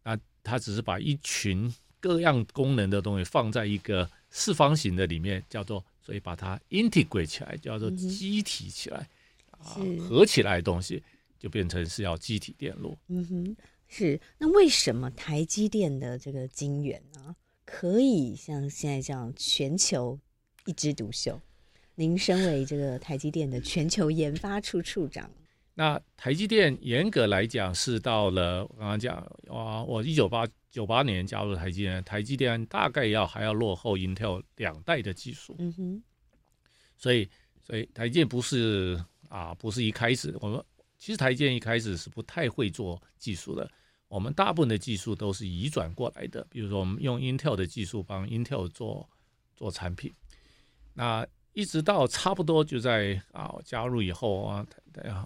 [0.04, 9.08] 那它只是把一群各样功能的东西放在一个四方形的里面，叫做，所以把它 integrate 起来，叫做机体起来。
[9.52, 11.02] 啊，合起来的东西
[11.40, 12.98] 就变成是要机体电路。
[13.08, 13.56] 嗯哼，
[13.88, 14.20] 是。
[14.38, 17.34] 那为什么台积电的这个晶圆呢，
[17.66, 20.20] 可以像现在这样全球
[20.66, 21.42] 一枝独秀？
[21.96, 25.30] 您身为这个台积电的全球研发处处长，
[25.74, 35.56] 那台积电严格来讲是到了我刚刚讲啊，我一九八九八年加入台积电，台积电大概要还要落后 Intel 两代的技术。
[35.60, 36.04] 嗯哼，
[36.98, 37.30] 所以
[37.64, 39.04] 所以台积电不是。
[39.28, 40.64] 啊，不是一开始，我们
[40.98, 43.70] 其实台积电一开始是不太会做技术的。
[44.08, 49.10] 我们大部分的技术都是移转过来的，比如说我们用 Intel 的技术帮 Intel 做
[49.56, 50.14] 做产品。
[50.94, 54.66] 那一直到差不多就在啊加入以后啊，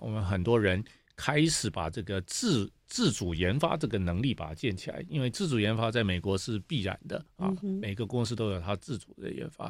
[0.01, 0.83] 我们很多人
[1.15, 9.65] 开始把这个自自主研发这个能力把它建起来，因为自主研发在美国是必然的啊，每个公司都有它自主的研发。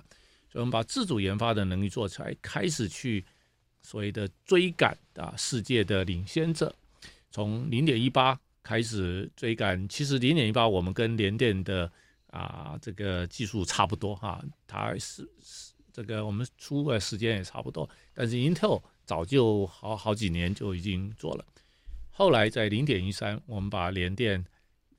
[0.51, 3.25] 所以我们把自主研发的能力做起来，开始去
[3.81, 6.73] 所谓的追赶啊世界的领先者，
[7.29, 9.87] 从零点一八开始追赶。
[9.87, 11.91] 其实零点一八我们跟联电的
[12.27, 21.45] 啊这个技术差不多哈，它是是这个我们出的时间也差不多，但是 Intel 早就好好几年就已经做了。
[22.09, 24.45] 后来在零点一三，我们把联电。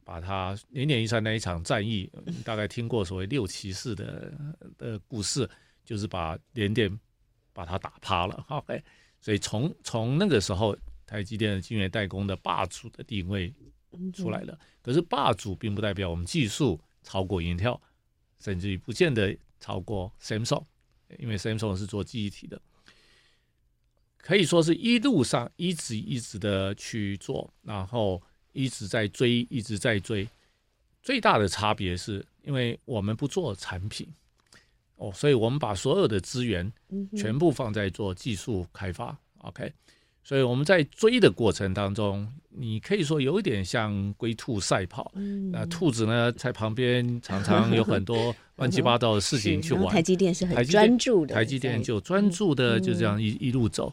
[0.03, 2.11] 把它零点一三那一场战役，
[2.44, 4.33] 大概听过所谓六骑士的
[4.77, 5.49] 的故事，
[5.85, 6.90] 就是把联电
[7.53, 8.44] 把它打趴了。
[8.49, 8.83] OK，
[9.20, 10.77] 所以从从那个时候，
[11.11, 13.53] 台积电的晶圆代工的霸主的定位
[14.14, 14.59] 出来了。
[14.81, 17.81] 可是霸主并不代表我们技术超过 Intel，
[18.38, 20.64] 甚至于不见得超过 Samsung，
[21.18, 22.62] 因为 Samsung 是做记忆体的，
[24.16, 28.23] 可以说是一路上一直一直的去做，然后。
[28.53, 30.29] 一直在追，一直在追。
[31.01, 34.12] 最大的差别是因为我们不做产品
[34.96, 36.70] 哦，所以我们把所有的资源
[37.16, 39.16] 全部放在做技术开发。
[39.38, 39.73] OK，
[40.22, 45.12] 所以我们在追的过程当中，你可以说有一点像龟兔赛跑。
[45.52, 49.87] 那兔子呢，在旁边常常有很多 乱七八糟的事情去玩。
[49.88, 53.92] 台积电是很专注的，台积电就专注的就这样一一路走。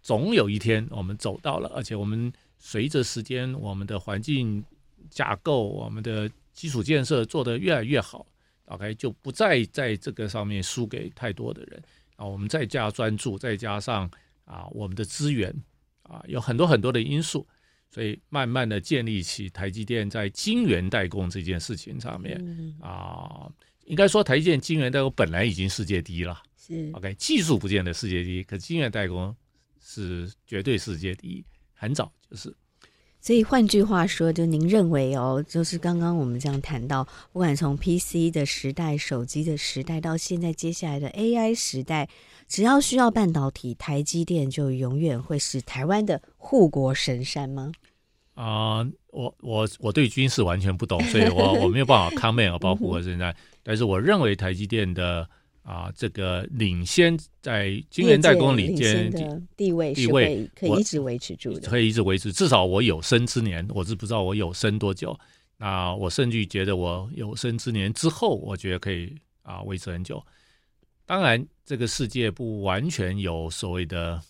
[0.00, 2.32] 总有一天我们走到了，而且我们。
[2.62, 4.62] 随着时间，我们的环境
[5.08, 8.26] 架构、我们的基础建设做得越来越好
[8.66, 11.82] ，OK，就不再在这个上面输给太多的人
[12.16, 12.26] 啊。
[12.26, 14.10] 我们再加专注，再加上
[14.50, 15.54] 啊，我们的资源
[16.02, 17.46] 啊，有很多很多的因素，
[17.88, 22.36] 所以慢慢的建立起台积电在晶圆代工这件事情上面
[22.80, 23.48] 啊，
[23.84, 26.90] 应该说台积电晶圆代工本来已经世界第一了，是。
[26.94, 29.32] OK，技术不见得世界第一，可晶圆代工
[29.80, 31.44] 是绝对世界第一。
[31.72, 32.54] 很早就是，
[33.22, 42.06] 所以换句话说，就您认为哦，就是刚刚我们这样谈到，不管从 PC 的时代、手机的时代，到现在接下来的 AI 时代，
[42.50, 47.72] 只要需要半导体，台积电就永远会是台湾的护国神山吗？
[48.34, 55.26] 啊、呃，我我我对军事完全不懂，所以我 我没有办法 comment 保护护国神山，但是我认为台积电的。
[55.62, 62.32] 啊，这个领先在晶圆代工领先的地位，地位可以一直维持住的，可以一直维持。
[62.32, 65.16] 至少我有生之年，我是不知道我有生多久。
[65.58, 70.20] 那我甚至觉得我有生之年之后，我觉得可以啊维持很久。
[71.10, 74.22] 当然，这个世界不完全有所谓的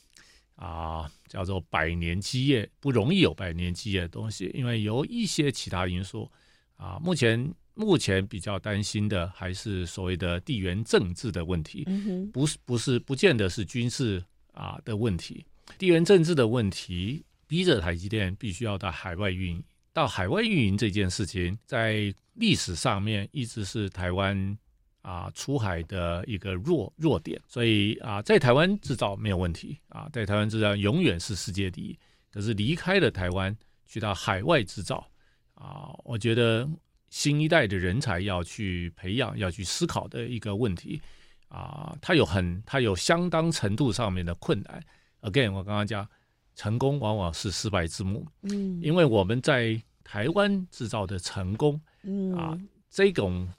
[0.57, 6.31] 啊叫做百年基业，不容易有百年基业的东西，因为有一些其他因素
[6.77, 7.53] 啊，目前。
[7.75, 11.87] 目前比较担心的还是所谓的地缘政治的问题，
[12.31, 15.47] 不是不是不见得是军事啊的问题，
[15.79, 19.65] 地缘政治的问题逼着台积电必须要到海外运营。
[19.95, 24.59] 到海外运营这件事情，在历史上面一直是台湾
[25.03, 31.99] 啊出海的一个弱弱点，所以啊在台湾制造没有问题啊，在台湾制造永远是世界第一。
[32.33, 35.07] 可是离开了台湾去到海外制造
[35.55, 36.69] 啊，我觉得。
[37.13, 41.03] 新一代的人才要去培养，要去思考的一个问题
[41.49, 44.81] 啊，它有很，它有相当程度上面的困难。
[45.23, 46.07] Again，我刚刚讲，
[46.55, 48.25] 成功往往是失败之母。
[48.43, 52.57] 嗯，因为我们在台湾制造的成功，嗯啊，
[52.89, 53.53] 这种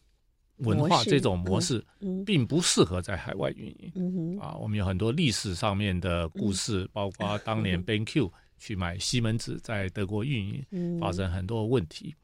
[0.61, 1.83] 文化、这种模式，
[2.25, 3.91] 并不适合在海外运营。
[3.95, 12.15] 嗯啊，我们有很多历史上面的故事，包括当年 BenQ 去买西门子在德国运营，发生很多问题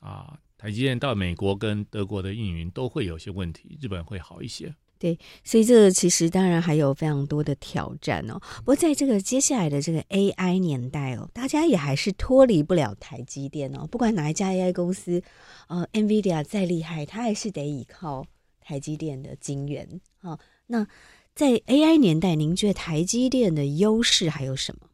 [0.00, 0.38] 啊。
[0.56, 4.74] 台积电到美国跟德国的运营都会有些问题，日本会好一些。
[5.04, 8.40] 对，所以这个其实当然还有非常多的挑战哦。
[8.60, 13.86] 不过在这个接下来的这个 AI 年代哦，大家也还是脱离不了台积电哦。
[13.86, 15.22] 不管哪一家 AI 公司，
[15.68, 18.24] 呃，NVIDIA 再厉害，它还是得依靠
[18.62, 20.00] 台积电的晶圆。
[20.22, 20.38] 哦，
[20.68, 20.86] 那
[21.34, 24.88] 在 AI 年代，您觉得台积电的优势还有什么？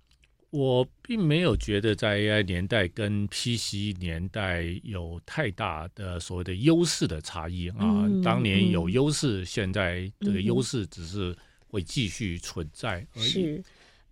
[0.51, 8.09] 我并没有觉得在 AI 年代跟 PC 年代有太大的所谓的优势的差异啊。
[8.25, 11.37] 当年有优势，现在这个优势只是
[11.69, 13.29] 会继续存在而已。
[13.29, 13.65] 是，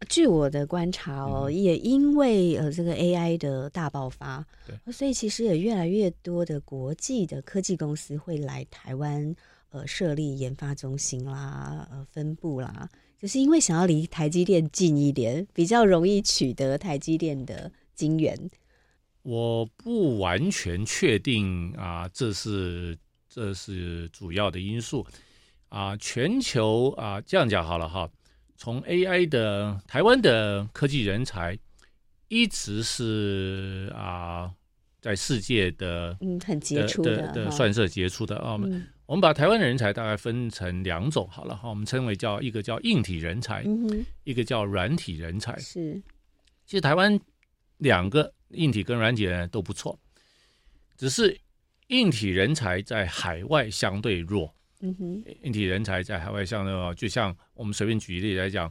[0.09, 9.35] 据我的观察哦，也因为呃这个 AI 的大爆发，对，所以其实也越来越多的国际的科技公司会来台湾
[9.71, 12.89] 呃设立研发中心啦，呃分部啦。
[13.21, 18.49] 就是因为想要离台积电近一点，比较容易取得台积电的晶圆。
[19.23, 22.97] 我不完全确定啊，这是
[23.29, 25.05] 这是主要的因素
[25.69, 25.97] 啊。
[25.97, 28.09] 全球啊，这样讲好了哈。
[28.57, 31.59] 从 AI 的台湾的科技人才
[32.29, 34.51] 一直是啊，
[35.01, 38.57] 在世界的嗯很杰出的的，算是杰出的啊。
[38.63, 45.59] 嗯我们把台湾的人才大概分成两种好了哈，我们称为叫一个叫硬体人才，嗯，一个叫软体人才。
[45.59, 45.95] 是，
[46.67, 47.19] 其实台湾
[47.79, 49.99] 两个硬体跟软体人都不错，
[50.99, 51.41] 只是
[51.87, 54.55] 硬体人才在海外相对弱。
[54.81, 58.71] 嗯哼，硬体人才在海外相对弱，就像我们随便举例来讲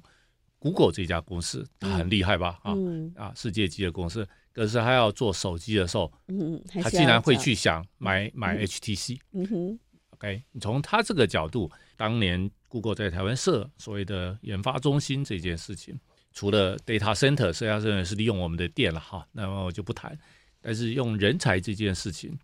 [0.59, 2.59] ，Google 这家公司它很厉害吧？
[2.65, 9.17] 嗯、啊啊，世界级的公司，可是他要做手机的时候，嗯，他竟然会去想买买 HTC。
[9.31, 9.79] 嗯哼。
[10.17, 15.99] OK，你从他这个角度，当年 Google 在台湾设所谓的研发中心这件事情，
[16.33, 20.17] 除了 data center，实际上是是利用我们的电了哈，那么我就不谈。
[20.59, 22.37] 但是用人才这件事情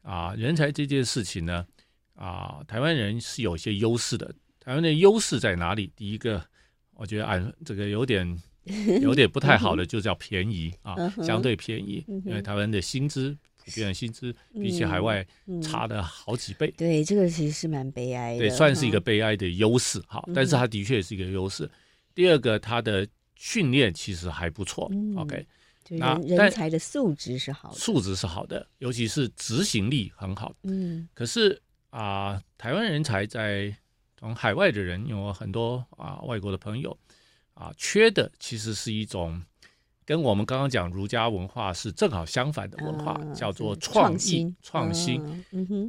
[0.00, 1.66] 啊，人才这件事情呢
[2.14, 4.34] 啊，台湾人是有一些优势的。
[4.58, 5.92] 台湾的优势在哪里？
[5.94, 6.42] 第一个，
[6.94, 8.42] 我觉得按这个有点
[9.02, 13.36] 有点不太好的，就叫便宜啊，相对便宜，因为台湾的薪资。
[13.68, 15.26] 普遍的薪资比起海外
[15.62, 20.22] 差了好几倍，对，这个其实是蛮悲哀的，对，算是一个悲哀的优势哈。
[20.34, 21.70] 但是它的确是一个优势。
[22.14, 24.88] 第二个，它的训练其实还不错。
[24.92, 25.46] 嗯、OK，
[25.90, 30.54] 那人才的素质是好的，素质是好的，尤其是执行力很好。
[30.62, 31.60] 嗯，可是
[31.90, 33.76] 啊、呃，台湾人才在
[34.16, 36.98] 从海外的人，因为我很多啊外国的朋友
[37.54, 39.42] 啊，缺的其实是一种。
[40.08, 45.22] 跟我们刚刚讲儒家文化是正好相反的文化，叫做创意、创新，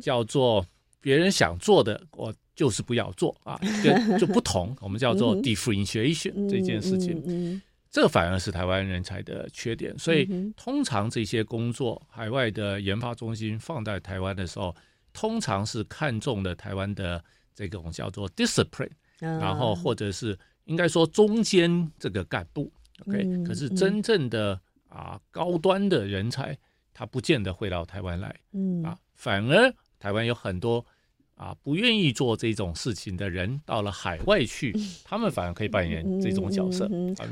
[0.02, 0.66] 叫做
[1.00, 4.76] 别人想做的，我就是不要做啊，就就不同。
[4.82, 9.98] 我们叫做 differentiation 这件事情，这反而是台湾人才的缺点。
[9.98, 14.76] 所以，通常这些工作，海外的研发中心放在台湾的时候，
[15.14, 17.24] 通常是看中了台湾的
[17.56, 22.70] 这种叫做 discipline，然后或者是应该说中间这个干部。
[23.08, 26.58] OK，嗯，可是真正的啊高端的人才，
[26.94, 28.84] 他不见得会到台湾来，嗯。
[28.84, 30.86] 啊，反而台湾有很多
[31.36, 34.74] 啊不愿意做这种事情的人到了海外去，
[35.04, 36.90] 他们反而可以扮演这种角色，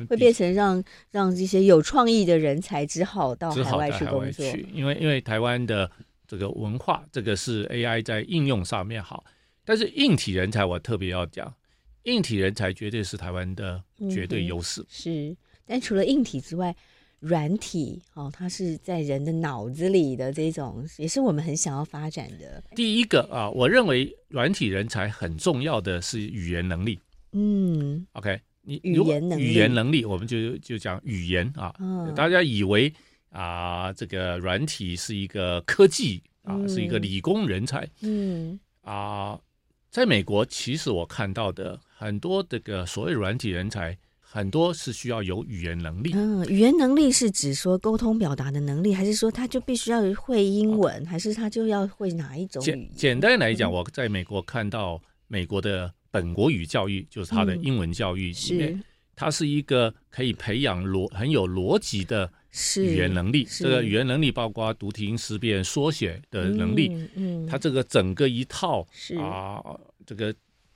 [0.09, 5.89] 会变成让让这些有创意的人才只好到海外去工作，因为因为台湾的
[6.28, 9.24] 这个文化，这个是 AI 在应用上面好，
[9.63, 11.53] 但是硬体人才我特别要讲，
[12.03, 15.38] 硬体人才绝对是台湾的绝对优势，嗯，是。
[15.68, 16.76] 但除了硬体之外，
[17.20, 22.63] 软体哦，它是在人的脑子里的这种，也是我们很想要发展的。
[22.76, 26.99] 第一个啊，我认为软体人才很重要的是语言能力。
[27.32, 31.76] 嗯，OK，你语言能力，语言能力，我们就就讲语言啊。
[31.80, 32.93] 嗯，大家以为
[33.32, 37.88] 啊，这个软体是一个科技啊，嗯，是一个理工人才。
[38.01, 39.39] 嗯啊，
[39.89, 43.97] 在美国，其实我看到的很多这个所谓软体人才。
[44.38, 46.11] 很多是需要有语言能力。
[46.13, 52.77] 嗯，语言能力是指说沟通表达的能力，还是说他就必须要会英文，还是他就要会哪一种语言？
[52.77, 58.83] 简简单来讲，我在美国看到美国的本国语教育，就是他的英文教育里面，
[59.15, 62.31] 它是一个可以培养逻很有逻辑的
[62.75, 63.43] 语言能力。
[63.49, 66.91] 这个语言能力包括读听识辨缩写的能力。
[67.15, 68.85] 嗯，它这个整个一套
[69.19, 69.63] 啊，
[70.05, 70.31] 这个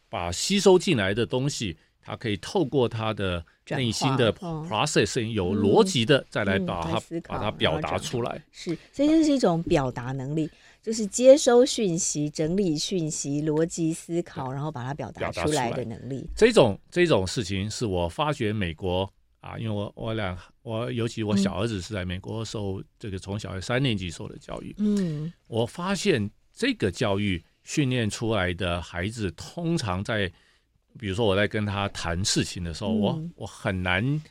[0.10, 1.78] 把吸收进来的东西。
[2.04, 8.42] 他可以透过他的内心的 processing 有逻辑的，再来把它、把它表达出来。
[8.52, 10.50] 是，所以这是一种表达能力，
[10.82, 16.28] 就是接收讯息、整理讯息、逻辑思考，然后把它表达出来的能力。
[16.36, 30.32] 这种这种事情是我发觉美国啊，因为我我俩我尤其我小儿子是在美国受这个从小学三年级受的教育，嗯，我发现这个教育训练出来的孩子通常在。
[31.00, 34.22] 比如说我在跟他谈事情的时候，嗯、我我很难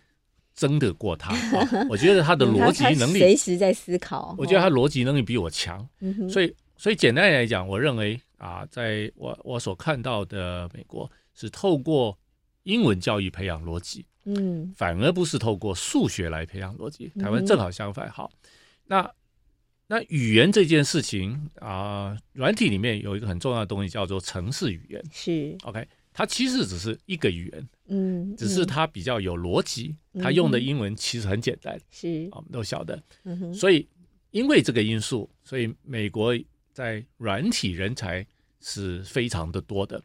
[0.55, 1.35] 争得过他。
[1.35, 4.35] 啊、 我觉得他的逻辑能力随时在思考。
[4.39, 12.17] 我觉得他逻辑能力比我强，嗯、所以所以简单来讲，我认为啊，在我我所看到的美国是透过
[12.65, 17.11] 英文教育培养逻辑，嗯，反而不是透过数学来培养逻辑。
[17.19, 18.11] 台湾正好相反。
[18.11, 18.31] 好，
[18.87, 19.11] 那
[19.87, 25.87] 那语言这件事情啊，软体里面有一个很重要的东西叫做程式语言，是 OK。
[26.13, 29.97] 它其实只是一个语言，嗯，只是它比较有逻辑。
[30.21, 33.01] 它用的英文其实很简单，是我们都晓得。
[33.23, 33.89] 嗯哼，所以
[34.33, 36.37] 因为这个因素，所以美国
[36.73, 38.27] 在软体人才
[38.61, 40.03] 是非常的多的。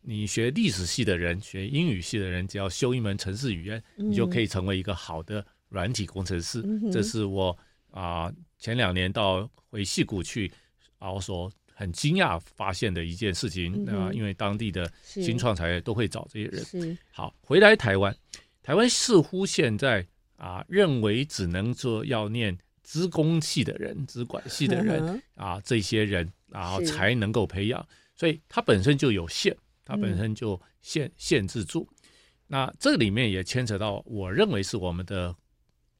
[0.00, 6.64] 你学历史系的人，学英语系的人，只要修一门程式语言，你就可以成为一个好的软体工程师。
[6.92, 7.56] 这是我
[7.90, 10.50] 啊前两年到回戏谷去
[10.98, 11.50] 啊，我说。
[11.74, 16.98] 很惊讶发现的一件事情那、嗯，因为当地的新创产业都会找这些人。
[17.10, 18.14] 好，回来台湾，
[18.62, 20.06] 台湾似乎现在
[20.36, 27.86] 啊认为只能说要念资工系的人、资管系的人啊这些人，然后才能够培养。
[28.14, 31.88] 所以它本身就有限，它本身就限限制住。
[32.46, 35.34] 那这里面也牵扯到，我认为是我们的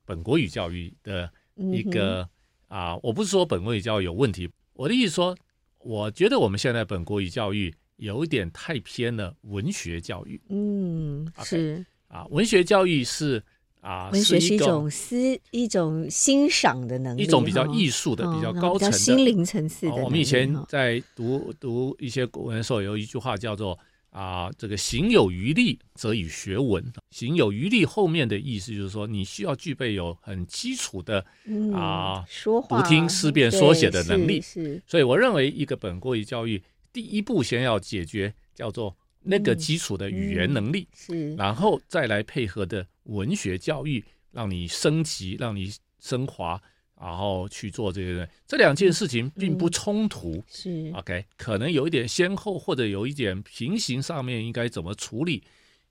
[0.04, 2.28] 本国语教育的一个
[2.68, 5.36] 啊，我不是说本国语教育有问题，我的意思说，
[5.84, 10.40] 我觉得我们现在本国语教育有一点太偏了文学教育。
[10.48, 13.42] 嗯，是啊，文学教育是。
[13.82, 15.16] 啊，文学是一种思
[15.50, 20.02] 一种欣赏的能力，一种比较艺术的、哦、比较高层的、心灵层次的、哦。
[20.04, 23.76] 我们以前在读读一些古文的时候，有一句话叫做
[24.12, 26.92] “啊，这个行有余力，则以学文”。
[27.10, 34.40] 行有余力后面的意思就是说，你需要具备有很基础的、嗯、啊说话、读听识辨说写的能力。
[34.86, 42.86] 所以我认为一个本国语教育第一步先要解决叫做那个基础的语言能力，嗯嗯、是，然后再来配合的。
[43.06, 46.62] 文学教育让你升级，让你升华，
[47.02, 50.36] 然后去做这个，这两件事情并不冲突。
[50.36, 55.42] 嗯、是 OK，可能有一点先后，或者有一点平行，上面应该怎么处理？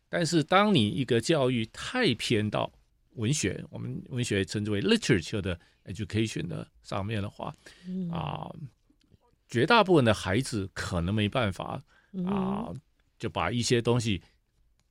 [0.07, 2.71] 但是当你一个教育太偏到
[3.15, 7.53] 文学，我们文学称之为 literature 的 education 的上面的话，
[7.85, 8.49] 嗯、啊，
[9.49, 11.83] 绝大部分的孩子可能没办法
[12.25, 12.71] 啊，
[13.19, 14.21] 就把一些东西。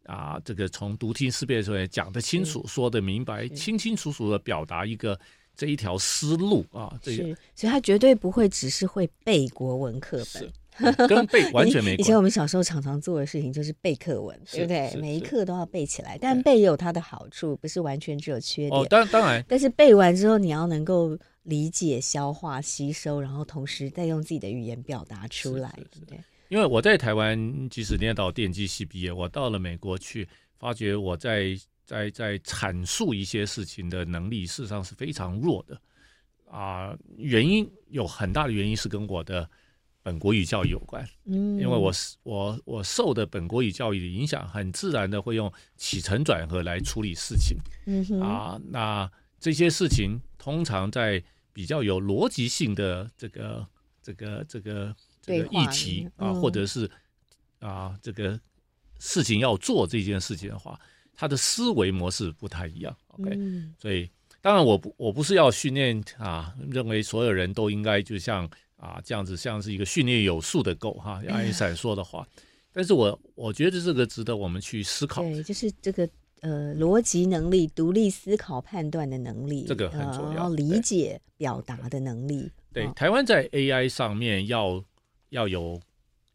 [0.05, 5.17] 啊，这个从读听识别出来讲得清楚，说得明白，清清楚楚的表达一个
[5.57, 7.23] 这一条思路啊，这个，
[7.55, 12.03] 所以他绝对不会只是会背国文课本，跟背 完全没关系。
[12.03, 14.95] 以前我们小时候常常做的事情就是背课文，对不对？
[14.97, 18.81] 每一课都要背起来，但背也有它的好处，不是完全只有缺点。
[18.81, 26.19] 哦，当当然，但是背完之后，你要能够理解、消化、吸收，然后同时再用自己的语言表达出来，对不对。
[26.49, 30.27] 因为我在台湾，即使念到电机系毕业，我到了美国去，
[30.59, 31.57] 发觉我在
[31.91, 35.81] 在在阐述一些事情的能力，事实上是非常弱的
[36.49, 36.97] 啊。
[37.17, 39.51] 原因有很大的原因是跟我的
[40.01, 47.59] 本国语教育有关，嗯，因为我是我我受的本国语教育的影响，很自然的会用起承转合来处理事情，
[48.23, 49.11] 啊，那
[49.41, 51.21] 这些事情通常在
[51.53, 53.67] 比较有逻辑性的这个
[54.01, 54.95] 这个这个。
[55.23, 56.91] 这个议题啊，或者是
[57.59, 58.41] 啊，这个
[58.99, 60.81] 事情要做这件事情的话，
[61.21, 62.97] 他的思维模式不太一样。
[63.09, 63.39] OK，
[63.79, 64.09] 所以
[64.41, 72.27] 当然我不我不是要训练啊，认为所有人都应该就像啊这样子，像是一个训练有素的狗哈，爱因斯坦说的话。
[72.73, 75.21] 但是我我觉得这个值得我们去思考。
[75.21, 76.09] 对，就是这个
[76.41, 80.33] 呃逻辑能力、独立思考、判断的能力，这个很重要。
[80.33, 82.51] 然后理解表达的能力。
[82.73, 84.83] 对，台湾在 AI 上面要。
[85.31, 85.81] 要有，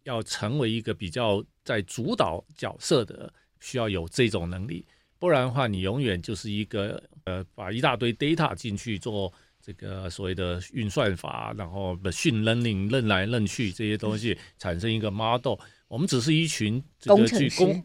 [0.04, 3.30] 要成为一个比较在主导角色的，
[3.66, 4.86] 需要有这种能力，
[5.18, 15.58] 不然的话，你永远就是一个呃，把一大堆 data 进去做这个所谓的运算法，然后 machine learning 认来认去这些东西，产生一个 model。
[15.88, 17.84] 我们只是一群这个去工，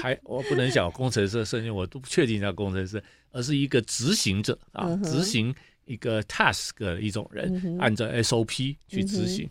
[0.00, 5.54] 还我不能讲工程师，甚至我都不确定叫工程师，而是一个执行者啊，执行。
[5.86, 9.48] 一个 task 的一种人，嗯、按照 SOP 去执行、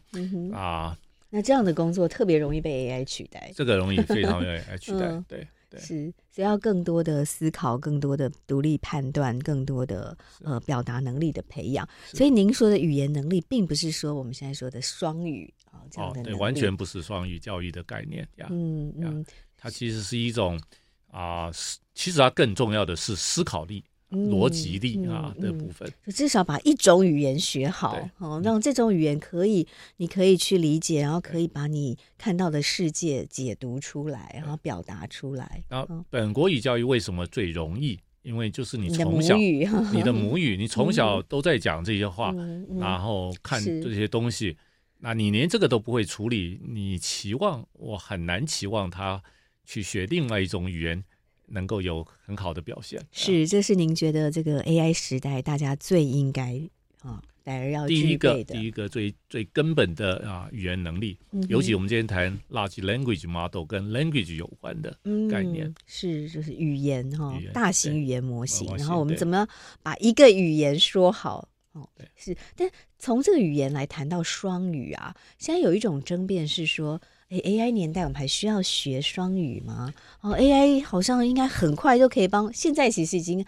[0.51, 0.93] 啊，
[1.29, 11.87] 那这样的工作特别容易被 AI 取代，这个容易非常容易 AI 取代，嗯、对对，是，需要更多的思考，更多的独立判断，更多的呃表达能力的培养。
[12.05, 19.25] 所以您说的语言能力，并不是说我们现在说的双语啊这样的、哦，对，完全不是双语教育的概念呀，嗯嗯，
[19.57, 20.61] 它其实是一种
[21.07, 21.51] 啊，
[21.93, 23.83] 其实它更重要的是思考力。
[24.11, 35.63] 逻辑力啊的部分，就至少把一种语言学好，哦，让这种语言可以，你可以去理解，然后可以把你看到的世界解读出来，然后表达出来。
[35.67, 37.99] 然后，本国语教育为什么最容易？
[38.21, 42.33] 因为就是你从小你的 母语，你从小都在讲这些话，
[42.79, 44.57] 然后看这些东西，
[44.99, 49.21] 那你连这个都不会处理，你期望我很难期望他
[49.63, 51.03] 去学另外一种语言。
[51.47, 56.59] 能够有很好的表现，是，这是您觉得这个 AI 时代大家最应该
[57.01, 64.89] 啊，反而要第一个第一个最最根本的啊语言能力，嗯、尤其我们今天谈 large language model 跟 language 有关的
[65.29, 69.47] 概念，嗯、是就是语言哈，大型语言模型，然后我们怎么
[69.83, 71.87] 把一个语言说好哦？
[71.95, 72.67] 对，是，但
[72.97, 76.99] 从这个语言来谈到双语啊，现在有一种争辩是说。
[77.29, 79.93] 哎，AI 年代我们还需要学双语吗？
[80.21, 82.53] 哦，AI 好像应该很快就可以帮。
[82.53, 83.43] 现在其实已经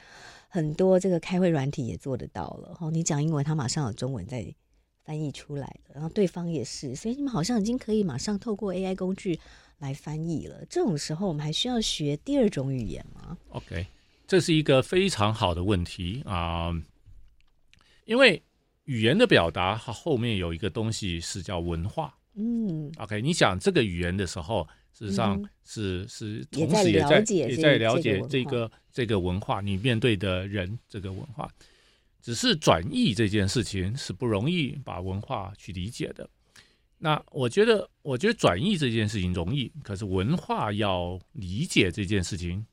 [0.49, 2.75] 很多这个开会软体也做得到了。
[2.79, 4.51] 哦，你讲英文，它马上有中文在
[5.05, 9.39] 翻译出来了，然后对方也是，所以你们好像已经可以马上透过 AI 工具
[9.77, 10.65] 来翻译了。
[10.67, 13.85] 这种时候，我们还需要学第二种语言吗？OK，
[14.25, 16.73] 这是一个非常好的问题啊，
[18.05, 18.41] 因为
[18.85, 22.15] 语言的表达它后面有一个东西是叫文化。
[22.37, 31.49] 嗯，OK，你想这个语言的时候，事实上是、嗯、是同时也在也在了解，这个这个文化，你面对的人这个文化，
[32.21, 36.29] 只是转译这件事情是不容易把文化去理解的。
[36.99, 42.65] 那我觉得，我觉得转译这件事情容易，可是文化要理解这件事情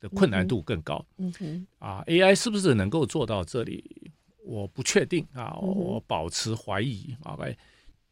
[0.00, 1.04] 的困难度更高。
[1.18, 4.10] 嗯哼，啊，AI 是不是能够做到这里？
[4.44, 7.14] 我不确定啊，我，我保持怀疑。
[7.22, 7.56] OK，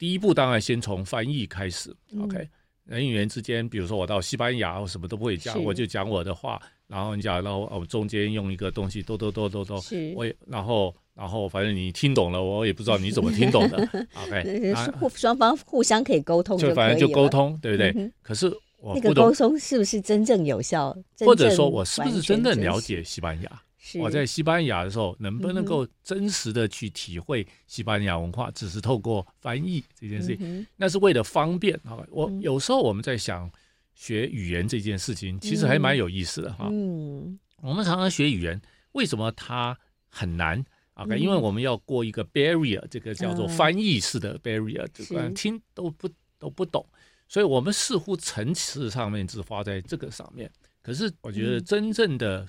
[0.01, 1.95] 第一步当然先从翻译开始。
[2.19, 2.49] OK，
[2.87, 9.79] 人与人之间，比如说我到西班牙，我什么都不会讲，我就讲我的话，然后你讲，然后我中间用一个东西，都都都都都，
[10.17, 10.93] 我也然后。
[11.13, 13.77] 然后反正你听懂了，我也不知道你怎么听懂的。
[14.25, 17.93] OK，互双方互相可以沟通就，就反正就沟通，对不对？
[17.95, 20.97] 嗯、可是我那个沟通是不是真正有效？
[21.19, 23.63] 或者说我是不是真正了解西班牙？
[23.99, 28.51] 我在西班牙的时候，能不能够真实的去体会西班牙文化？
[28.51, 31.79] 嗯、只是透过翻译这件事情，嗯、那是为了方便。
[32.11, 33.51] 我有时候我们在想
[33.95, 36.69] 学语言这件事情，其实还蛮有意思的哈。
[36.71, 38.61] 嗯，我们常常学语言，
[38.93, 39.77] 为什么它
[40.09, 40.65] 很难
[40.95, 46.87] ？OK，因为我们要过一个 barrier，这个叫做翻译式的 barrier，这个听都不都不懂，
[47.29, 50.51] 所以我们似乎层次上面只花在这个上面。
[50.83, 52.47] 可是我觉得真正的，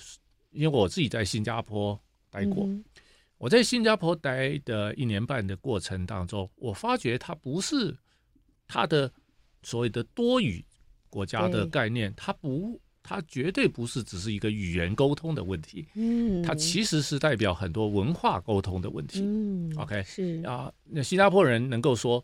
[0.51, 1.99] 因为我自己在新加坡
[2.29, 2.69] 待过，
[3.37, 7.97] 我在新加坡待的一年半的过程当中，我发觉它不是
[8.67, 9.11] 它的
[9.63, 10.63] 所谓的多语
[11.09, 12.79] 国家的概念，它不。
[13.03, 20.39] 它绝对不是只是一个语言沟通的问题，嗯，它其实是代表很多文化沟通的问题，嗯，OK，是。
[20.45, 22.23] 啊，那新加坡人能够说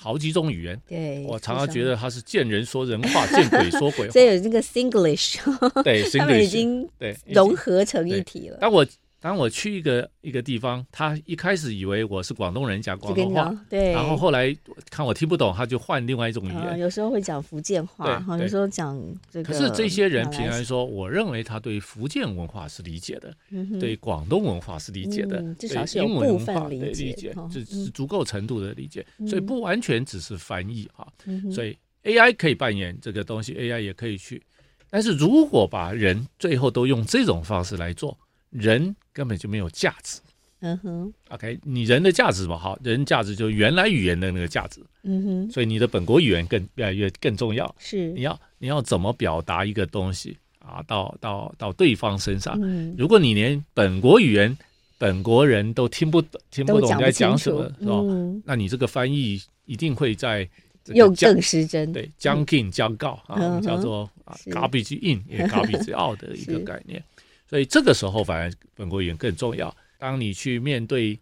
[0.00, 5.38] 好几种语言，对，我常常觉得他是见人说人话，见鬼说鬼话， 所以有这个 Singlish，
[5.82, 8.58] 对， 他们已经对融合成一体了。
[8.60, 8.86] 但我
[9.20, 14.56] 当我去一个一个地方，他一开始以为我是广东人讲广东话，对，然后后来
[14.90, 16.78] 看我听不懂，他就换另外一种语言。
[16.78, 18.96] 有时候会讲福建话，有时候讲
[19.28, 19.52] 这个。
[19.52, 23.34] 可是这些人平安说，我认为他对福建文化是理解的，
[23.80, 31.04] 对广东文化是理解的，至少是有英文部分理解，这是足够程度的理解，所以不完全只是翻译哈。
[31.52, 34.40] 所以 AI 可以扮演这个东西，AI 也可以去，
[34.88, 38.16] 但是如果把人最后都用这种方式来做。
[38.50, 40.20] 人根本就没有价值，
[40.60, 52.94] 嗯哼，OK，你人的价值嘛，好，人价值就是原来语言的那个价值，嗯哼，所以你的本国语言更越来越更重要，是，你要你要怎么表达一个东西啊，到到到对方身上，嗯。
[52.98, 54.56] 如果你连本国语言
[54.98, 58.02] 本国人都听不懂听不懂你在讲什么，是吧？
[58.44, 60.48] 那你这个翻译一定会在
[60.94, 67.00] 用证失真，对，将进将告啊，叫做啊 garbage in 也 garbage out 的一个概念。
[67.48, 69.74] 所以这个时候，反而本国语言更重要。
[69.98, 71.18] 当你去面对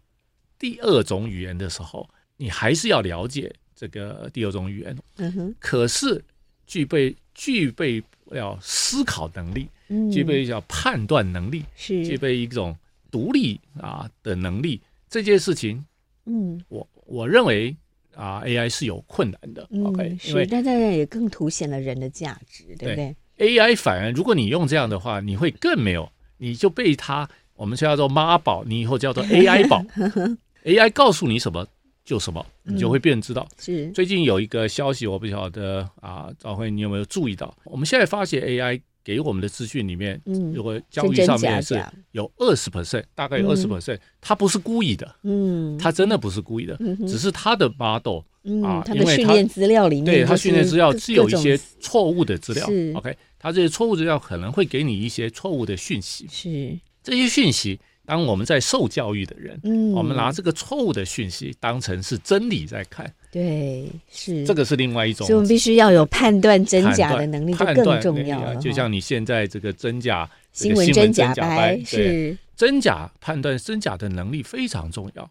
[0.59, 4.97] 第二种语言的时候，你还是要了解这个第二种语言。
[5.15, 5.55] 嗯哼。
[5.59, 6.23] 可是
[6.65, 12.77] 具备具备要思考能力，嗯具备要判断能力，是具备一种
[13.09, 14.81] 独立啊的能力。
[15.09, 15.85] 这件事情，
[16.25, 17.73] 嗯，我我认为
[18.13, 19.67] 啊，AI 是有困难的。
[19.85, 26.11] OK，是，但当然也更凸显了人的价值，对不对？AI 反而，如果你用这样的话，你会更没有。
[26.37, 29.83] 你就被他，我们叫做妈宝，你以后叫做 AI 宝
[30.63, 31.65] ，AI 告诉你什么
[32.03, 33.47] 就什么，你就会变知道。
[33.59, 33.89] 是。
[33.91, 37.55] 最近有一个消息，我不晓得啊，赵辉你有没有注意到？
[37.65, 40.21] 我们现在发现 AI 给我们的资讯里面，
[40.53, 41.81] 如果教育上面是
[42.11, 46.77] 有二十 percent，大概有二十 percent，他不是故意的，嗯，它真的不是故意的，
[47.07, 48.19] 只是他的 model
[48.63, 53.15] 啊，他的训练资料里面，对他训练资料是有一些错误的资料，OK。
[53.39, 57.79] 他这些错误资料可能会给你一些错误的讯息，是这些讯息。
[58.03, 65.27] 当我们在受教育的人，嗯，我们拿这个错误的讯息当成是真理在看，对，是这个是另外一种。
[65.27, 68.55] 所以我们必须要有判断真假的能力，就更重要了。
[68.55, 75.29] 就像你现在这个真假新闻真假白，是真假判断真假的能力非常重要。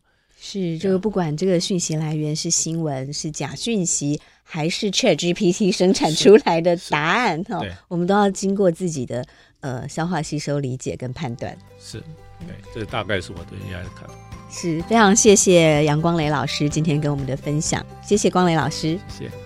[0.48, 9.26] 是这个，不管这个讯息来源是新闻、是假讯息，还是 ChatGPT 生产出来的答案哈，我们都要经过自己的
[9.58, 11.56] 呃消化、吸收、理解跟判断。
[11.80, 11.98] 是，
[12.38, 14.14] 对，这大概是我对 AI 的看法。
[14.48, 19.45] 是非常谢谢杨光磊老师今天跟我们的分享，谢谢光磊老师，谢谢。